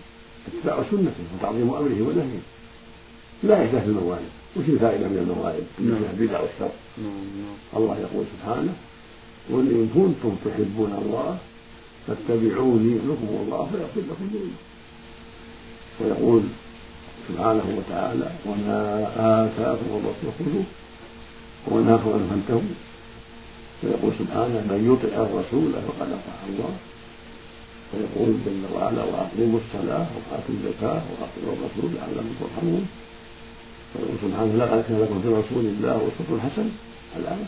اتباع 0.47 0.83
سنته 0.91 1.23
وتعظيم 1.37 1.69
أمره 1.69 2.01
ونهيه. 2.07 2.43
لا 3.43 3.63
يحدث 3.63 3.87
الموالد 3.87 4.29
وش 4.55 4.69
الفائدة 4.69 5.07
من 5.07 5.17
الموالد؟ 5.17 5.67
من 5.79 6.09
البدع 6.13 6.39
والشر. 6.39 6.71
الله 7.77 7.99
يقول 7.99 8.25
سبحانه 8.37 8.73
قل 9.49 9.59
إن 9.59 9.89
كنتم 9.95 10.35
تحبون 10.45 10.91
الله 11.01 11.37
فاتبعوني 12.07 12.97
يحبكم 12.97 13.29
الله 13.43 13.69
فيغفر 13.71 14.01
لكم 14.09 14.29
ذنوبكم. 14.33 14.69
ويقول 15.99 16.43
سبحانه 17.29 17.67
وتعالى 17.77 18.27
وما 18.45 18.81
آتاكم 19.15 19.89
الرسول 19.99 20.29
خذوه 20.39 20.63
ونهاكم 21.67 22.09
عنه 22.13 22.27
فانتهوا 22.29 22.75
ويقول 23.83 24.11
سبحانه 24.19 24.59
من 24.71 24.79
يطع 24.91 25.13
الرسول 25.25 25.71
فقد 25.87 26.09
أطاع 26.17 26.39
الله. 26.49 26.73
ويقول 27.93 28.29
جل 28.45 28.63
وعلا 28.75 29.03
وأقيموا 29.03 29.59
الصلاة 29.63 30.07
وآتوا 30.15 30.53
الزكاة 30.57 31.01
وأطيعوا 31.09 31.55
الرسول 31.57 31.89
لعلكم 31.95 32.33
ترحمون. 32.39 32.87
ويقول 33.95 34.17
سبحانه 34.23 34.53
لقد 34.55 34.83
كان 34.87 34.99
لكم 35.01 35.21
في 35.21 35.27
رسول 35.27 35.65
الله 35.65 35.95
أسوة 35.95 36.39
حسنة. 36.39 36.71
الآية 37.17 37.47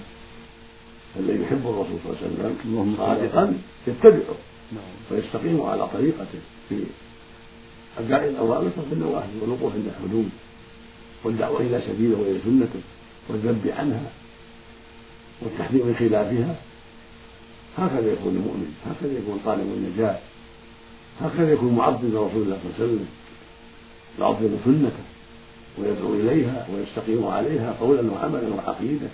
الذي 1.20 1.44
يحب 1.44 1.64
الرسول 1.66 1.98
صلى 2.04 2.12
الله 2.12 2.44
عليه 2.44 2.54
وسلم 2.60 2.96
صادقا 2.98 3.54
يتبعه 3.88 4.38
نعم. 4.72 4.94
ويستقيم 5.12 5.62
على 5.62 5.88
طريقته 5.88 6.40
في 6.70 6.76
أداء 7.98 8.30
الأوامر 8.30 8.72
النواهي 8.92 9.30
والوقوف 9.42 9.74
عند 9.74 9.86
الحدود 9.86 10.30
والدعوة 11.24 11.62
إلى 11.62 11.82
سبيله 11.88 12.18
وإلى 12.18 12.40
سنته 12.46 12.82
والذب 13.30 13.74
عنها 13.78 14.12
والتحذير 15.42 15.84
من 15.84 15.96
خلافها 16.00 16.56
هكذا 17.78 18.12
يكون 18.14 18.36
المؤمن 18.36 18.76
هكذا 18.86 19.18
يكون 19.18 19.40
طالب 19.46 19.62
النجاة 19.62 20.20
هكذا 21.22 21.54
يكون 21.54 21.76
معظم 21.76 22.08
لرسول 22.08 22.42
الله 22.42 22.60
صلى 22.64 22.70
الله 22.70 22.76
عليه 22.80 22.84
وسلم 22.84 23.08
يعظم 24.20 24.58
سنته 24.66 25.04
ويدعو 25.78 26.14
إليها 26.14 26.68
ويستقيم 26.74 27.28
عليها 27.28 27.76
قولا 27.80 28.12
وعملا 28.12 28.48
وعقيدة 28.56 29.08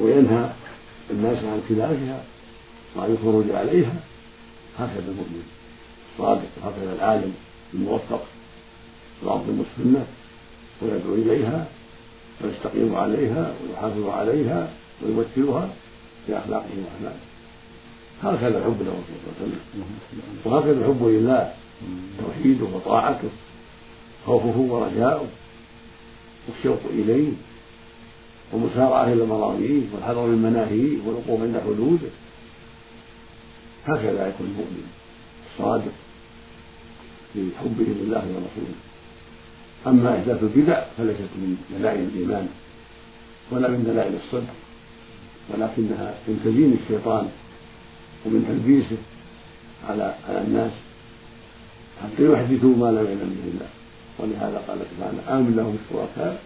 وينهى 0.00 0.52
الناس 1.10 1.44
عن 1.44 1.62
خلافها 1.68 2.24
وعن 2.96 3.10
الخروج 3.10 3.50
عليها 3.50 3.94
هكذا 4.78 5.08
المؤمن. 5.08 5.57
الصادق 6.18 6.48
وهكذا 6.62 6.94
العالم 6.94 7.34
الموفق 7.74 8.22
يعظم 9.26 9.60
السنة 9.60 10.06
ويدعو 10.82 11.14
إليها 11.14 11.66
ويستقيم 12.44 12.94
عليها 12.94 13.54
ويحافظ 13.62 14.08
عليها 14.08 14.70
ويمثلها 15.02 15.68
في 16.26 16.38
أخلاقه 16.38 16.70
وأعماله. 16.76 17.20
هكذا 18.22 18.58
الحب 18.58 18.82
له 18.82 18.92
صلى 18.92 19.16
الله 19.26 19.34
عليه 19.40 19.46
وسلم. 19.46 19.60
وهكذا 20.44 20.72
الحب 20.72 21.02
لله 21.02 21.54
توحيده 22.18 22.64
وطاعته 22.64 23.28
خوفه 24.26 24.58
ورجاؤه 24.58 25.26
والشوق 26.48 26.80
إليه 26.90 27.32
والمسارعة 28.52 29.04
إلى 29.04 29.22
المراضيه 29.22 29.82
والحذر 29.94 30.26
من 30.26 30.42
مناهيه 30.42 30.98
والوقوف 31.06 31.42
عند 31.42 31.60
حدوده. 31.66 32.08
هكذا 33.86 34.28
يكون 34.28 34.46
المؤمن 34.46 34.86
الصادق. 35.52 35.92
في 37.32 37.40
حبه 37.60 37.84
لله 38.00 38.24
ورسوله 38.34 38.76
أما 39.86 40.18
إحداث 40.18 40.42
البدع 40.42 40.84
فليست 40.98 41.32
من 41.36 41.56
دلائل 41.78 42.00
الإيمان 42.00 42.48
ولا 43.50 43.68
من 43.68 43.84
دلائل 43.84 44.14
الصدق 44.14 44.54
ولكنها 45.48 46.14
من 46.28 46.40
تزيين 46.44 46.78
الشيطان 46.82 47.28
ومن 48.26 48.44
تلبيسه 48.48 48.96
على 49.88 50.14
على 50.28 50.40
الناس 50.40 50.72
حتى 52.02 52.32
يحدثوا 52.32 52.76
ما 52.76 52.86
لم 52.86 53.04
يعلم 53.06 53.30
به 53.38 53.48
الله. 53.52 53.70
ولهذا 54.18 54.62
قال 54.68 54.78
سبحانه 54.78 55.38
آمن 55.38 55.56
لهم 55.56 55.78
الشركاء 55.80 56.42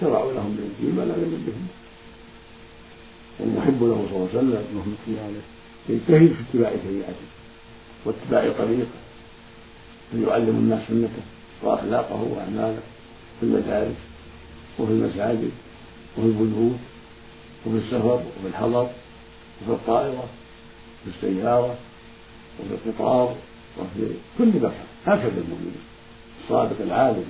شرعوا 0.00 0.32
لهم 0.32 0.50
من 0.50 0.64
الدين 0.70 0.96
ما 0.96 1.02
لم 1.02 1.18
يؤمن 1.22 1.42
به. 1.46 1.58
والمحب 3.40 3.82
له 3.82 4.06
صلى 4.10 4.16
الله 4.16 4.28
عليه 4.32 4.38
وسلم 4.38 5.42
يجتهد 5.88 6.32
في 6.36 6.42
اتباع 6.48 6.70
شريعته 6.84 7.26
واتباع 8.04 8.42
طريقه. 8.58 9.03
فيعلم 10.12 10.56
الناس 10.56 10.88
سنته. 10.88 11.22
وأخلاقه 11.62 12.22
وأعماله 12.22 12.82
في 13.40 13.46
المدارس 13.46 13.96
وفي 14.78 14.92
المساجد 14.92 15.50
وفي 16.18 16.26
البيوت 16.26 16.78
وفي 17.66 17.76
السفر 17.76 18.14
وفي 18.14 18.46
الحضر 18.48 18.90
وفي 19.62 19.70
الطائرة 19.70 20.28
وفي 21.06 21.16
السيارة 21.16 21.76
وفي 22.60 22.88
القطار 22.88 23.36
وفي 23.78 24.06
كل 24.38 24.48
مكان. 24.48 24.86
هكذا 25.06 25.40
المؤمن 25.44 25.76
الصادق 26.44 26.76
العالم 26.80 27.24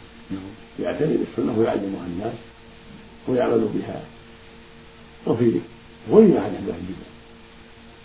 يعتني 0.81 1.17
بالسنة 1.17 1.59
ويعلمها 1.59 2.07
الناس 2.07 2.35
ويعمل 3.29 3.69
بها. 3.75 4.03
وفي 5.27 5.61
غنية 6.11 6.41
عن 6.41 6.55
أهل 6.55 6.69
البدع. 6.69 7.09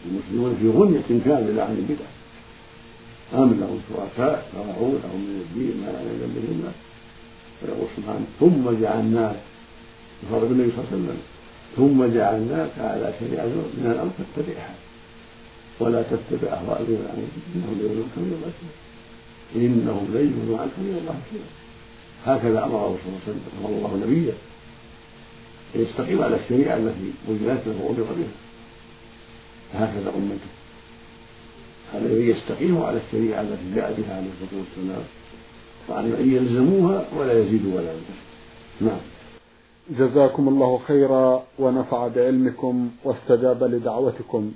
المسلمون 0.06 0.58
في 0.62 0.70
غنية 0.70 1.24
كاملة 1.26 1.64
عن 1.64 1.78
البدع. 1.78 2.06
أم 3.34 3.60
لهم 3.60 3.80
شركاء 3.90 4.50
شرعوا 4.54 4.94
لهم 5.04 5.22
من 5.22 5.46
الدين 5.46 5.82
ما 5.82 5.92
لا 5.92 6.02
يعلم 6.02 6.34
به 6.36 6.52
الناس 6.52 6.78
ويقول 7.62 7.88
سبحانه 7.98 8.26
ثم 8.40 8.82
جعلناك 8.82 9.40
يخاطب 10.24 10.52
النبي 10.52 10.72
صلى 10.72 10.80
الله 10.80 10.90
عليه 10.92 10.98
وسلم 10.98 11.18
ثم 11.78 12.06
جعلناك 12.18 12.72
على 12.80 13.14
شريعة 13.20 13.46
من 13.46 13.92
الأمر 13.96 14.12
فاتبعها 14.18 14.76
ولا 15.80 16.02
تتبع 16.02 16.54
أهواء 16.54 16.82
الذين 16.82 17.06
إنهم 17.56 17.78
ليضلوك 17.80 18.14
من 18.18 18.34
الله 18.38 18.54
إنهم 19.56 20.06
لن 20.14 20.26
يغنوا 20.34 20.62
عنك 20.62 20.72
من 20.78 20.98
الله 21.02 21.18
شيئا. 21.32 21.50
هكذا 22.26 22.64
أمره 22.66 22.98
صلى 23.04 23.10
الله 23.10 23.20
عليه 23.28 23.32
وسلم 23.32 23.42
أمر 23.60 23.70
الله 23.70 24.08
نبيه 24.08 24.34
أن 25.76 25.82
يستقيم 25.82 26.24
على 26.24 26.36
الشريعة 26.36 26.78
التي 26.78 27.12
وجدت 27.28 27.68
له 27.68 27.82
وأمر 27.84 28.04
بها 28.18 28.34
هكذا 29.74 30.10
أمته. 30.18 30.59
هذا 31.94 32.06
الذي 32.06 32.30
يستقيم 32.30 32.82
على 32.82 33.00
الشريعة 33.08 33.42
التي 33.42 33.76
جاء 33.76 33.94
بها 33.98 34.16
عليه 34.16 34.28
الصلاة 34.42 34.62
والسلام 34.62 35.04
وعلى 35.90 36.22
أن 36.22 36.34
يلزموها 36.34 37.06
ولا 37.18 37.34
يزيدوا 37.34 37.76
ولا 37.76 37.92
ينقصوا 37.92 38.30
نعم. 38.82 39.00
جزاكم 39.90 40.48
الله 40.48 40.78
خيرا 40.88 41.44
ونفع 41.60 42.08
بعلمكم 42.08 42.90
واستجاب 43.04 43.64
لدعوتكم. 43.64 44.52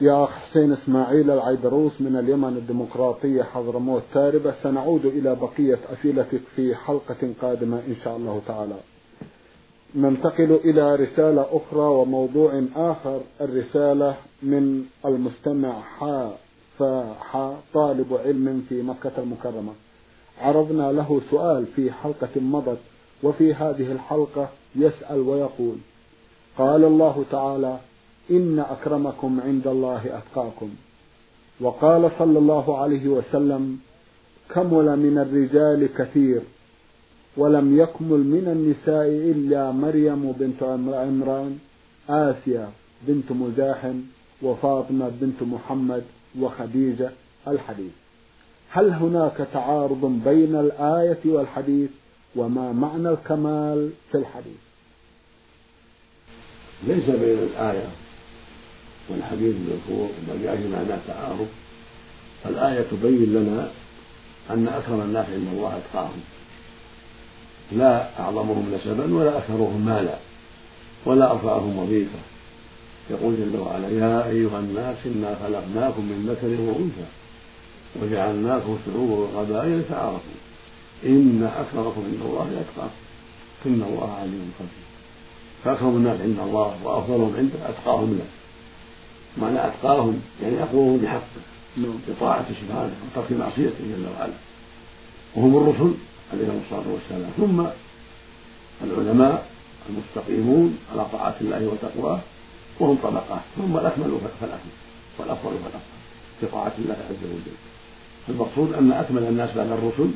يا 0.00 0.24
أخ 0.24 0.30
حسين 0.30 0.72
إسماعيل 0.72 1.30
العيدروس 1.30 1.92
من 2.00 2.16
اليمن 2.16 2.56
الديمقراطية 2.56 3.42
حضرموت 3.42 4.02
تاربة 4.14 4.54
سنعود 4.62 5.06
إلى 5.06 5.34
بقية 5.34 5.78
أسئلتك 5.92 6.40
في 6.56 6.74
حلقة 6.74 7.32
قادمة 7.42 7.78
إن 7.78 7.96
شاء 8.04 8.16
الله 8.16 8.42
تعالى. 8.46 8.76
ننتقل 9.94 10.60
إلى 10.64 10.94
رسالة 10.96 11.46
أخرى 11.50 11.80
وموضوع 11.80 12.62
آخر 12.76 13.20
الرسالة 13.40 14.16
من 14.42 14.84
المستمع 15.06 15.80
حا 15.80 16.32
فحا 16.78 17.56
طالب 17.74 18.14
علم 18.24 18.66
في 18.68 18.82
مكة 18.82 19.12
المكرمة. 19.18 19.72
عرضنا 20.40 20.92
له 20.92 21.20
سؤال 21.30 21.66
في 21.66 21.92
حلقة 21.92 22.40
مضت 22.40 22.78
وفي 23.22 23.54
هذه 23.54 23.92
الحلقة 23.92 24.48
يسأل 24.76 25.20
ويقول 25.20 25.76
قال 26.58 26.84
الله 26.84 27.24
تعالى 27.30 27.78
إن 28.30 28.58
أكرمكم 28.58 29.40
عند 29.40 29.66
الله 29.66 30.18
أتقاكم. 30.18 30.70
وقال 31.60 32.10
صلى 32.18 32.38
الله 32.38 32.78
عليه 32.78 33.08
وسلم 33.08 33.78
كمل 34.54 34.98
من 34.98 35.18
الرجال 35.18 35.94
كثير. 35.94 36.40
ولم 37.36 37.78
يكمل 37.78 38.18
من 38.18 38.44
النساء 38.48 39.06
إلا 39.06 39.72
مريم 39.72 40.32
بنت 40.32 40.62
عمران 40.62 41.58
آسيا 42.08 42.70
بنت 43.08 43.32
مزاحم 43.32 44.00
وفاطمة 44.42 45.12
بنت 45.20 45.42
محمد 45.42 46.04
وخديجة 46.40 47.10
الحديث. 47.48 47.92
هل 48.70 48.90
هناك 48.90 49.48
تعارض 49.52 50.20
بين 50.24 50.56
الآية 50.56 51.18
والحديث؟ 51.24 51.90
وما 52.36 52.72
معنى 52.72 53.08
الكمال 53.08 53.90
في 54.12 54.18
الحديث؟ 54.18 54.60
ليس 56.86 57.04
بين 57.04 57.38
الآية 57.38 57.88
والحديث 59.10 59.54
المذكور 59.56 60.08
جاء 60.42 60.56
في 60.56 60.68
معناه 60.68 60.98
تعارض؟ 61.06 61.48
الآية 62.46 62.82
تبين 62.90 63.32
لنا 63.32 63.70
أن 64.50 64.68
أكرم 64.68 65.00
الناس 65.00 65.26
عند 65.26 65.48
الله 65.52 65.76
أتقاهم. 65.76 66.20
لا 67.78 68.20
أعظمهم 68.20 68.74
نسبا 68.74 69.14
ولا 69.14 69.38
أكثرهم 69.38 69.84
مالا 69.86 70.16
ولا 71.06 71.32
أرفعهم 71.32 71.78
وظيفة. 71.78 72.18
يقول 73.10 73.34
جل 73.36 73.58
وعلا 73.58 73.88
يا 73.88 74.28
أيها 74.28 74.58
الناس 74.58 74.96
إنا 75.06 75.36
خلقناكم 75.42 76.02
من 76.02 76.26
ذكر 76.28 76.46
وأنثى 76.46 77.08
وجعلناكم 78.02 78.78
شعوبا 78.86 79.14
وقبائل 79.14 79.82
تعارفوا 79.88 80.38
إن 81.06 81.50
أكرمكم 81.56 82.02
عند 82.04 82.20
الله 82.24 82.60
أتقاكم. 82.60 82.94
إن 83.66 83.82
الله 83.82 84.12
عليم 84.20 84.52
خبير. 84.58 84.86
فأكرم 85.64 85.96
الناس 85.96 86.20
عند 86.20 86.38
الله 86.38 86.74
وأفضلهم 86.84 87.34
عنده 87.38 87.68
أتقاهم 87.68 88.18
له. 88.18 88.26
معنى 89.38 89.66
أتقاهم 89.66 90.20
يعني 90.42 90.62
أقوهم 90.62 90.98
بحقه 90.98 91.22
نعم. 91.76 91.94
بطاعته 92.08 92.54
سبحانه 92.66 92.92
وترك 93.16 93.32
معصيته 93.32 93.78
جل 93.80 94.06
وعلا. 94.18 94.32
وهم 95.36 95.56
الرسل. 95.56 95.94
عليهم 96.32 96.60
الصلاة 96.64 96.92
والسلام. 96.92 97.30
ثم 97.36 97.66
العلماء 98.84 99.46
المستقيمون 99.88 100.78
على 100.92 101.06
طاعة 101.12 101.34
الله 101.40 101.66
وتقواه 101.66 102.20
وهم 102.80 102.96
طبقات 103.02 103.40
ثم 103.56 103.76
الأكمل 103.76 104.18
فالأكمل 104.40 104.72
والأفضل 105.18 105.50
فالأفضل 105.50 105.80
في 106.40 106.46
طاعة 106.46 106.72
الله 106.78 106.94
عز 106.94 107.24
وجل. 107.24 107.56
المقصود 108.28 108.72
أن 108.72 108.92
أكمل 108.92 109.22
الناس 109.22 109.56
بعد 109.56 109.66
الرسل 109.66 110.10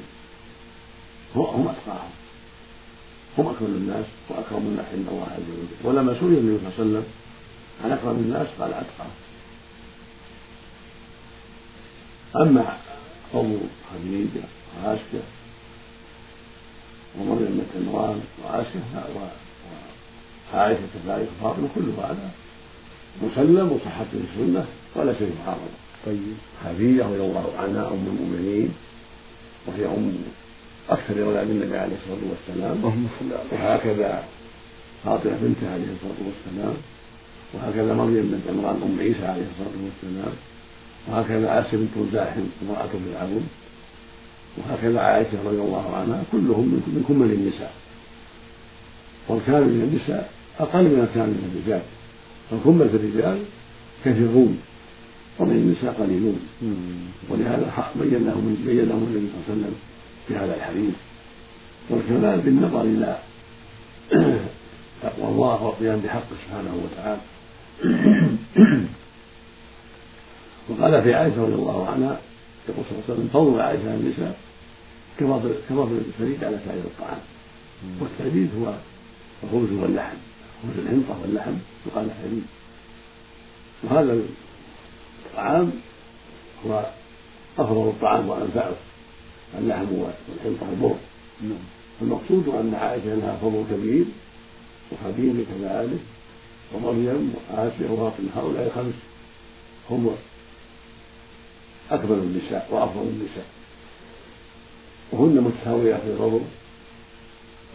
هم 1.35 1.69
أتقاهم. 1.69 2.11
هم 3.39 3.49
أكمل 3.49 3.69
الناس 3.69 4.05
وأكرم 4.29 4.67
الناس 4.67 4.87
عند 4.93 5.07
الله 5.09 5.27
عز 5.37 5.51
وجل. 5.51 5.89
ولما 5.89 6.15
سئل 6.15 6.25
النبي 6.25 6.59
صلى 6.59 6.69
الله 6.69 6.73
عليه 6.79 6.91
وسلم 6.91 7.05
عن 7.85 7.93
أكرم 7.93 8.17
الناس 8.17 8.47
قال 8.61 8.75
أتقاهم. 8.75 9.11
أما 12.37 12.77
قوم 13.33 13.69
خديجة 13.95 14.45
وعائشة 14.85 15.23
ومريم 17.21 17.61
بنت 17.61 17.89
عمران 17.89 18.21
وعائشة 18.45 18.81
وعائشة 20.55 20.81
كذلك 20.95 21.29
وفاطمة 21.41 21.69
كل 21.75 21.89
هذا 21.99 22.31
مسلم 23.23 23.73
وصحت 23.73 24.07
به 24.13 24.21
السنة 24.29 24.65
ولا 24.95 25.13
شيء 25.19 25.33
محرم. 25.43 25.75
طيب. 26.07 26.37
خديجة 26.65 27.05
رضي 27.05 27.21
الله 27.21 27.53
عنها 27.59 27.89
أم 27.89 28.07
المؤمنين 28.07 28.69
وهي 29.67 29.87
أم 29.87 30.15
أكثر 30.91 31.23
أولاد 31.25 31.51
النبي 31.51 31.79
عليه 31.79 31.97
الصلاة 31.97 32.25
والسلام. 32.31 32.99
وهكذا 33.53 34.25
فاطمة 35.05 35.37
بنته 35.43 35.73
عليه 35.73 35.89
الصلاة 35.95 36.21
والسلام 36.27 36.75
وهكذا 37.55 37.95
مريم 37.95 38.31
بنت 38.33 38.59
عمران 38.59 38.83
أم 38.83 39.01
عيسى 39.01 39.27
عليه 39.27 39.47
الصلاة 39.53 39.77
والسلام 39.85 40.35
وهكذا 41.09 41.61
آسيا 41.61 41.79
بنت 41.79 41.95
مزاحم 41.97 42.47
امرأة 42.63 42.87
فرعون. 42.87 43.49
وهكذا 44.59 45.01
عائشة 45.01 45.39
رضي 45.45 45.61
الله 45.61 45.97
عنها 45.97 46.23
كلهم 46.33 46.67
من 46.87 47.05
كمل 47.09 47.31
النساء. 47.33 47.73
والكامل 49.29 49.67
من 49.67 49.83
النساء 49.83 50.31
أقل 50.61 50.85
من 50.85 51.01
الكامل 51.09 51.31
من 51.31 51.51
الرجال. 51.55 51.83
فالكمل 52.51 52.89
في 52.89 52.97
الرجال 52.97 53.39
كثيرون 54.05 54.59
ومن 55.39 55.53
النساء 55.53 55.93
قليلون. 56.03 56.41
ولهذا 57.29 57.93
بين 58.01 58.27
لهم 58.27 58.57
بين 58.67 58.85
لهم 58.89 59.03
النبي 59.09 59.27
صلى 59.29 59.37
الله 59.37 59.45
عليه 59.49 59.53
وسلم 59.53 59.75
في 60.29 60.37
هذا 60.37 60.55
الحديث. 60.57 60.95
والكمال 61.91 62.41
بالنظر 62.41 62.83
إلى 62.83 63.19
تقوى 65.03 65.29
الله 65.29 65.63
والقيام 65.63 66.01
بحقه 66.01 66.37
سبحانه 66.47 66.75
وتعالى. 66.85 67.21
وقال 70.69 71.03
في 71.03 71.15
عائشة 71.15 71.43
رضي 71.43 71.55
الله 71.55 71.89
عنها 71.89 72.21
يقول 72.69 72.85
صلى 72.85 72.99
الله 72.99 73.05
عليه 73.09 73.15
وسلم 73.15 73.29
فضل 73.33 73.61
عائشة 73.61 73.91
على 73.91 74.01
النساء 74.01 74.39
كفضل 75.21 75.55
كفضل 75.69 75.97
الثريد 75.97 76.45
على 76.45 76.59
سائر 76.67 76.85
الطعام. 76.85 77.21
والثريد 78.01 78.51
هو 78.61 78.75
الخبز 79.43 79.73
واللحم 79.73 80.17
خبز 80.63 80.79
الحنطة 80.79 81.21
واللحم 81.23 81.55
يقال 81.87 82.11
ثريد 82.23 82.45
وهذا 83.85 84.19
الطعام 85.27 85.73
هو 86.67 86.87
أفضل 87.59 87.89
الطعام 87.89 88.29
وأنفعه 88.29 88.77
اللحم 89.59 89.87
والحنطة 89.93 90.69
البر 90.73 90.97
نعم. 91.43 91.59
المقصود 92.03 92.49
أن 92.49 92.75
عائشة 92.75 93.15
لها 93.15 93.37
فضل 93.37 93.65
كبير 93.71 94.05
وخديجة 94.93 95.45
كذلك 95.45 96.01
ومريم 96.75 97.35
وآسيا 97.35 97.91
وفاطمة 97.91 98.29
هؤلاء 98.37 98.67
الخمس 98.67 98.95
هم 99.91 100.17
أكمل 101.91 102.19
النساء 102.19 102.69
وأفضل 102.71 103.03
النساء. 103.03 103.47
وهن 105.13 105.41
متساويات 105.41 106.01
في 106.01 106.11
الفضل 106.11 106.41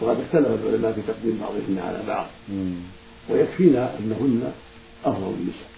وقد 0.01 0.19
اختلف 0.19 0.47
العلماء 0.47 0.91
في 0.91 1.01
تقديم 1.01 1.39
بعضهن 1.41 1.79
على 1.87 2.03
بعض. 2.07 2.27
ويكفينا 3.29 3.99
أنهن 3.99 4.53
أفضل 5.05 5.33
النساء. 5.39 5.69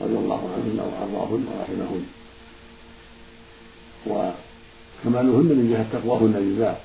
رضي 0.00 0.14
الله 0.14 0.40
عنهن 0.54 0.78
وأرضاهن 0.80 1.46
ورحمهن. 1.48 2.06
وكمالهن 4.06 5.44
من 5.44 5.70
جهة 5.72 6.00
تقواهن 6.00 6.34
لله 6.36 6.76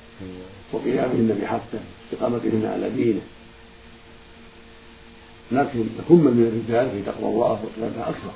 وقيامهن 0.72 1.38
بحقه. 1.42 1.80
استقامتهن 2.04 2.66
على 2.66 2.90
دينه. 2.90 3.20
لكن 5.52 5.84
تكمل 5.98 6.34
من 6.34 6.46
الرجال 6.46 6.90
في 6.90 7.02
تقوى 7.10 7.28
الله 7.34 7.50
وقيامها 7.64 8.08
أكثر. 8.08 8.32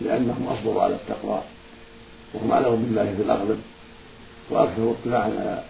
لأنهم 0.00 0.46
أصبروا 0.46 0.82
على 0.82 0.94
التقوى 0.94 1.42
وهم 2.34 2.52
أعلم 2.52 2.76
بالله 2.76 3.14
في 3.16 3.22
الأغلب 3.22 3.60
وأكثر 4.50 4.90
اطلاعا 4.90 5.24
على 5.24 5.64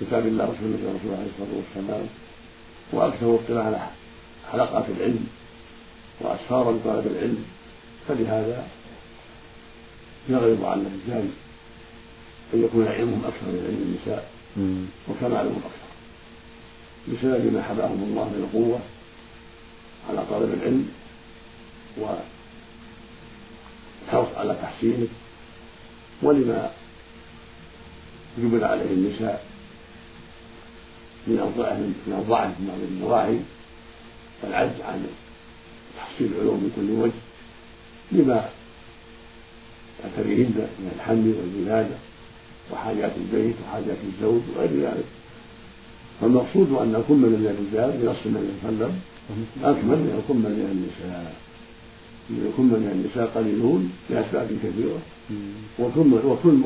كتاب 0.00 0.26
الله 0.26 0.44
وسنة 0.44 0.76
رسوله 0.76 1.16
عليه 1.16 1.30
الصلاة 1.32 1.56
والسلام. 1.56 2.06
وأكثر 2.92 3.34
اطلاعا 3.34 3.66
على 3.66 3.88
حلقات 4.52 4.84
العلم 4.96 5.26
وأسفارا 6.20 6.72
لطلب 6.72 7.06
العلم. 7.06 7.44
فلهذا 8.08 8.66
يغلب 10.28 10.64
على 10.64 10.80
الرجال 10.80 11.28
أن 12.54 12.64
يكون 12.64 12.88
علمهم 12.88 13.24
أكثر 13.24 13.46
من 13.46 13.64
علم 13.66 13.82
النساء. 13.82 14.30
وكمالهم 15.08 15.56
أكثر. 15.56 15.90
بسبب 17.08 17.52
ما 17.54 17.62
حباهم 17.62 18.02
الله 18.02 18.24
من 18.24 18.48
القوة 18.48 18.80
على 20.10 20.26
طلب 20.30 20.54
العلم 20.54 20.88
والحرص 24.02 24.36
على 24.36 24.56
تحسينه 24.62 25.06
ولما 26.22 26.70
جبل 28.38 28.64
عليه 28.64 28.90
النساء 28.90 29.44
من 31.26 31.38
الضعف 31.40 31.78
من 32.06 32.14
الضعف 32.18 32.60
من 32.60 32.66
بعض 32.68 32.78
النواحي 32.80 33.38
والعجز 34.42 34.80
عن 34.80 35.06
تحصيل 35.96 36.32
العلوم 36.32 36.54
من 36.54 36.72
كل 36.76 36.90
وجه 36.90 37.20
لما 38.12 38.50
تعتريهن 40.02 40.68
من 40.78 40.92
الحمل 40.96 41.34
والولادة 41.38 41.96
وحاجات 42.72 43.12
البيت 43.16 43.54
وحاجات 43.64 43.96
الزوج 44.08 44.40
وغير 44.56 44.70
ذلك. 44.70 45.04
فالمقصود 46.20 46.72
أن 46.72 46.94
الكمل 46.94 47.28
من 47.28 47.46
الرجال 47.46 47.98
بنص 47.98 48.16
النبي 48.26 48.46
صلى 48.62 48.70
الله 48.70 48.84
عليه 48.84 48.86
وسلم 48.86 49.00
أكمل 49.64 49.98
من 49.98 50.22
الكمل 50.22 50.50
من 50.50 50.68
النساء. 50.72 51.34
الكمل 52.30 52.80
من 52.80 52.90
النساء 52.92 53.30
قليلون 53.34 53.92
لأسباب 54.10 54.48
كثيرة. 54.62 54.98
والكمل 55.78 56.12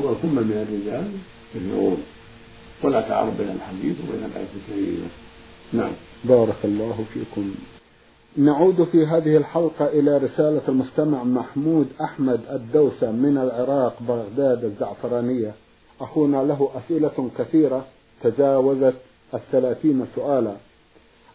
والكمل 0.03 0.43
من 0.43 0.65
الرجال 0.67 1.11
كثيرون. 1.55 1.97
ولا 2.83 3.01
تعارض 3.01 3.37
بين 3.37 3.49
الحديث 3.49 3.95
وبين 4.03 4.25
الآية 4.25 4.47
الكريمة. 4.55 5.07
نعم. 5.73 5.91
بارك 6.25 6.55
الله 6.63 7.05
فيكم. 7.13 7.55
نعود 8.37 8.83
في 8.83 9.05
هذه 9.05 9.37
الحلقة 9.37 9.85
إلى 9.85 10.17
رسالة 10.17 10.61
المستمع 10.67 11.23
محمود 11.23 11.87
أحمد 12.01 12.39
الدوسة 12.51 13.11
من 13.11 13.37
العراق 13.37 13.95
بغداد 14.07 14.63
الزعفرانية. 14.63 15.53
أخونا 16.01 16.37
له 16.37 16.69
أسئلة 16.75 17.29
كثيرة 17.37 17.85
تجاوزت 18.23 18.95
الثلاثين 19.33 20.05
سؤالا. 20.15 20.55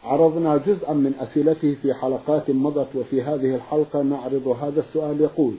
عرضنا 0.04 0.56
جزءا 0.56 0.92
من 0.92 1.14
أسئلته 1.20 1.76
في 1.82 1.94
حلقات 1.94 2.50
مضت 2.50 2.96
وفي 2.96 3.22
هذه 3.22 3.54
الحلقة 3.54 4.02
نعرض 4.02 4.48
هذا 4.62 4.80
السؤال 4.80 5.20
يقول 5.20 5.54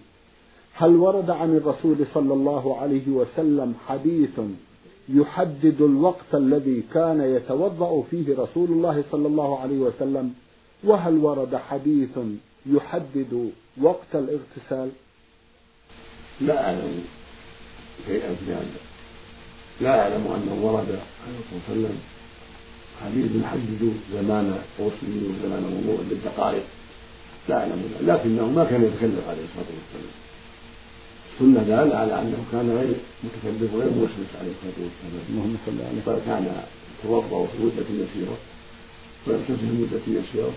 هل 0.73 0.95
ورد 0.95 1.29
عن 1.29 1.57
الرسول 1.57 1.97
صلى 2.13 2.33
الله 2.33 2.77
عليه 2.77 3.07
وسلم 3.07 3.73
حديث 3.87 4.39
يحدد 5.09 5.81
الوقت 5.81 6.33
الذي 6.33 6.83
كان 6.93 7.21
يتوضأ 7.21 8.03
فيه 8.11 8.37
رسول 8.37 8.69
الله 8.69 9.03
صلى 9.11 9.27
الله 9.27 9.59
عليه 9.59 9.79
وسلم؟ 9.79 10.33
وهل 10.83 11.17
ورد 11.17 11.55
حديث 11.55 12.17
يحدد 12.65 13.51
وقت 13.81 14.15
الاغتسال؟ 14.15 14.89
لا 16.41 16.65
أعلم. 16.65 17.03
شيئا 18.07 18.35
في 18.35 18.53
هذا 18.53 18.65
لا 19.81 20.01
أعلم 20.01 20.27
أنه 20.27 20.65
ورد 20.65 20.99
عن 21.25 21.33
الرسول 21.33 21.59
صلى 21.67 21.75
الله 21.75 21.87
عليه 21.87 21.95
وسلم 21.95 22.20
حديث 23.05 23.31
يحدد 23.43 23.93
زمان 24.13 24.59
غسله 24.79 25.21
وزمان 25.29 25.63
وضوء 25.65 25.99
بالدقائق 26.09 26.63
لا 27.49 27.59
أعلم. 27.59 27.81
لكنه 28.01 28.45
ما 28.57 28.63
كان 28.63 28.83
يتكلم 28.83 29.21
عليه 29.29 29.45
الصلاة 29.49 29.71
والسلام. 29.77 30.15
السنة 31.31 31.61
دالة 31.63 31.95
على 31.97 32.13
أنه 32.21 32.39
كان 32.51 32.67
غير 32.77 32.91
متكلف 33.23 33.73
وغير 33.73 33.89
موسوس 33.89 34.31
عليه 34.39 34.51
الصلاة 34.55 34.79
والسلام. 34.85 35.23
اللهم 35.29 35.55
صل 35.65 35.77
عليه 35.87 36.01
فكان 36.05 36.45
يتوضأ 36.99 37.47
في 37.51 37.57
مدة 37.63 37.89
يسيرة. 38.03 38.37
ويغتسل 39.27 39.57
في 39.57 39.77
مدة 39.81 40.05
يسيرة. 40.19 40.53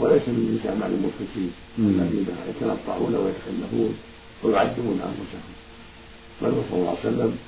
وليس 0.00 0.28
من 0.28 0.58
نساء 0.60 0.76
مع 0.80 0.86
المشركين 0.86 1.50
الذين 1.78 2.26
يتنطعون 2.50 3.14
ويتخلفون 3.14 3.92
ويعذبون 4.42 4.98
أنفسهم. 5.10 5.54
بل 6.42 6.52
صلى 6.70 6.78
الله 6.78 6.96
عليه 6.98 7.08
وسلم 7.08 7.38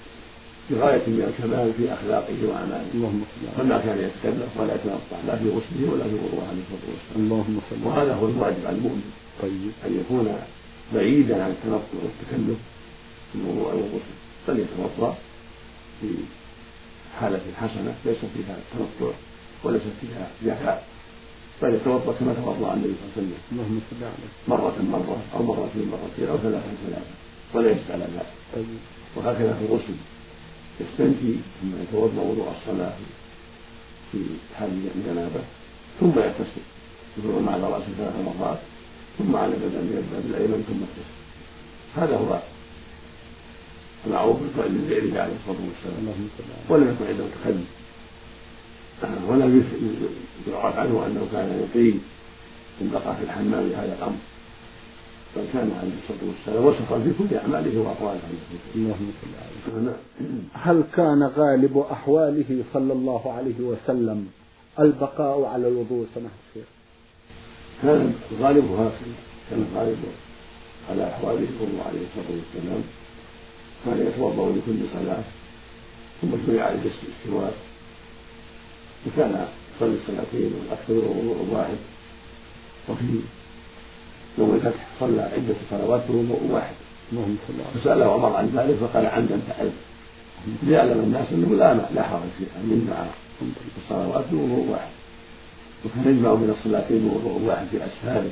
في 0.69 0.75
غاية 0.75 1.07
من 1.07 1.23
الكمال 1.29 1.73
في 1.77 1.95
أخلاقه 1.95 2.39
وأعماله. 2.49 2.91
اللهم 2.95 3.23
فما 3.57 3.79
كان 3.79 3.99
يتكلف 3.99 4.51
ولا 4.61 4.75
يتنطع 4.75 5.19
لا 5.27 5.37
في 5.37 5.49
غسله 5.57 5.93
ولا 5.93 6.05
في 6.05 6.15
وضوءه 6.15 6.47
عليه 6.51 6.63
الصلاة 6.67 6.87
والسلام. 6.93 7.17
اللهم 7.17 7.61
صل 7.71 7.81
وهذا 7.87 8.15
هو 8.15 8.27
الواجب 8.29 8.63
على 8.67 8.77
المؤمن. 8.77 9.11
طيب. 9.43 9.73
أن 9.87 10.01
يكون 10.01 10.27
بعيدا 10.95 11.45
عن 11.45 11.51
التنطع 11.51 11.97
والتكلف 12.03 12.59
في 13.33 13.39
الوضوء 13.39 13.67
والغسل. 13.67 14.15
فليتوضأ 14.47 15.17
في 16.01 16.09
حالة 17.21 17.41
حسنة 17.61 17.95
ليس 18.05 18.19
فيها 18.35 18.57
تنطع 18.73 19.13
وليس 19.65 19.83
فيها 20.01 20.25
جفاء 20.47 20.87
فليتوضأ 21.61 22.13
كما 22.19 22.35
توضأ 22.35 22.75
النبي 22.75 22.95
صلى 22.99 23.05
الله 23.05 23.13
عليه 23.17 23.21
وسلم. 23.23 23.41
اللهم 23.53 23.81
صل 23.91 24.05
عليه 24.05 24.31
مرة 24.49 24.77
مرة 24.93 25.19
أو 25.35 25.43
مرتين 25.43 25.87
مرتين 25.95 26.29
أو 26.29 26.37
ثلاثة 26.39 26.71
ثلاثة 26.87 27.13
ولا 27.55 27.71
يزيد 27.71 27.91
على 27.91 28.05
ذلك. 28.05 28.33
طيب. 28.55 28.67
وهكذا 29.17 29.53
في 29.59 29.65
الغسل. 29.67 29.99
يستنجي 30.81 31.35
ثم 31.61 31.71
يتوضأ 31.83 32.23
وضوء 32.23 32.53
الصلاة 32.61 32.93
في 34.13 34.19
حال 34.59 34.71
الجنابة 34.97 35.41
ثم 36.01 36.09
يغتسل. 36.19 36.65
يفرغ 37.19 37.49
على 37.53 37.63
رأسه 37.63 37.87
ثلاث 37.99 38.15
مرات 38.27 38.59
ثم 39.19 39.37
على 39.37 39.53
بدن 39.53 39.87
يبدأ 39.87 40.21
بالأيمن 40.25 40.65
ثم 40.69 40.81
يغتسل. 40.81 41.19
هذا 41.97 42.17
هو 42.17 42.41
المعروف 44.07 44.37
بالفعل 44.43 44.71
للفعل 44.71 45.19
عليه 45.19 45.35
الصلاة 45.41 45.61
والسلام. 45.69 46.15
ولم 46.69 46.89
يكن 46.89 47.07
عنده 47.07 47.25
تخلف 47.43 47.67
ولم 49.29 49.65
يعرف 50.49 50.77
عنه 50.79 51.07
أنه 51.07 51.29
كان 51.33 51.69
يقيم 51.69 52.03
ان 52.81 52.91
بقى 52.91 53.17
في 53.17 53.23
الحمام 53.23 53.69
بهذا 53.69 53.97
الامر 53.99 54.17
بل 55.37 55.45
كان 55.53 55.71
عليه 55.81 55.93
الصلاة 56.03 56.29
والسلام 56.29 56.65
وسطا 56.65 56.99
في 57.05 57.13
كل 57.19 57.37
أعماله 57.37 57.81
وأقواله. 57.81 58.21
اللهم 58.75 59.13
صل 59.23 59.29
عليه 59.77 59.93
هل 60.53 60.85
كان 60.97 61.23
غالب 61.23 61.79
أحواله 61.79 62.65
صلى 62.75 62.93
الله 62.93 63.33
عليه 63.33 63.61
وسلم 63.61 64.29
البقاء 64.79 65.45
على 65.45 65.69
الوضوء 65.69 66.07
سماحة 66.15 66.35
الشيخ؟ 66.49 66.69
كان 67.83 68.13
الغالب 68.33 68.65
هكذا 68.65 69.15
كان 69.51 69.67
الغالب 69.73 69.99
على 70.91 71.09
أحواله 71.09 71.47
صلى 71.59 71.69
الله 71.69 71.85
عليه 71.85 72.01
الصلاه 72.07 72.31
والسلام 72.37 72.83
كان 73.85 74.07
يتوضأ 74.07 74.51
لكل 74.57 74.81
صلاة 74.95 75.23
ثم 76.23 76.29
شرع 76.47 76.65
عليه 76.65 76.81
الاستواء. 76.81 77.55
وكان 79.07 79.49
يصلي 79.77 79.95
الصلاتين 79.95 80.53
والأكثر 80.61 80.93
وضوء 80.95 81.49
واحد 81.53 81.77
وفي 82.89 83.21
يوم 84.39 84.55
الفتح 84.55 84.87
صلى 85.01 85.23
عدة 85.23 85.55
صلوات 85.71 86.03
بوضوء 86.09 86.43
واحد. 86.51 86.75
فسأله 87.75 88.13
عمر 88.13 88.37
عن 88.37 88.47
ذلك 88.57 88.77
فقال 88.77 89.07
عمدا 89.07 89.41
فعلت 89.49 89.73
ليعلم 90.63 90.99
الناس 90.99 91.27
أنه 91.33 91.55
لا 91.55 91.75
لا 91.95 92.03
حرج 92.03 92.29
في 92.39 92.45
أن 92.57 92.71
يجمع 92.73 93.07
الصلوات 93.83 94.25
بوضوء 94.33 94.67
واحد. 94.71 94.91
وكان 95.85 96.15
يجمع 96.15 96.35
بين 96.35 96.51
الصلاتين 96.51 97.09
بوضوء 97.09 97.43
واحد 97.43 97.67
في 97.67 97.77
اسفاره 97.77 98.31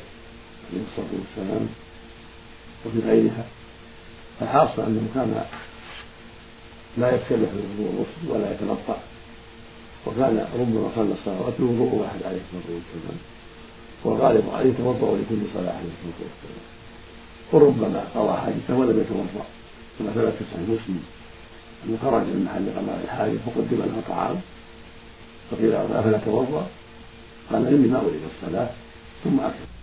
عليه 0.70 0.82
الصلاة 0.90 1.12
والسلام 1.18 1.68
وفي 2.86 2.98
غيرها. 3.08 3.44
فحاصل 4.40 4.82
أنه 4.82 5.08
كان 5.14 5.44
لا 6.98 7.14
يتكلف 7.14 7.50
بالوضوء 7.78 8.06
ولا 8.28 8.52
يتنطع. 8.52 8.96
وكان 10.06 10.48
ربما 10.58 10.90
صلى 10.94 11.12
الصلوات 11.12 11.54
بوضوء 11.58 11.94
واحد 11.94 12.22
عليه 12.24 12.40
الصلاة 12.46 12.74
والسلام. 12.74 13.18
والغالب 14.06 14.44
عليه 14.54 14.70
يتوضأ 14.70 15.18
لكل 15.18 15.40
صلاة 15.54 15.72
عليه 15.78 15.90
الصلاة 15.94 16.20
والسلام. 16.26 16.64
وربما 17.52 18.04
قضى 18.14 18.34
حاجته 18.42 18.74
ولم 18.78 19.00
يتوضأ. 19.00 19.46
كما 19.98 20.10
ثبت 20.14 20.34
في 20.38 20.44
صحيح 20.54 20.68
مسلم. 20.68 21.02
أنه 21.84 21.98
خرج 22.02 22.22
من 22.22 22.44
محل 22.44 22.66
قضاء 22.78 23.00
الحاجة 23.04 23.38
فقدم 23.46 23.78
له 23.78 24.02
طعام. 24.08 24.36
فقيل 25.50 25.72
أفلا 25.72 26.18
توضا 26.18 26.66
قال 27.52 27.66
إني 27.66 27.88
ما 27.88 27.98
أريد 28.00 28.20
الصلاة 28.34 28.68
ثم 29.24 29.40
أكل. 29.40 29.75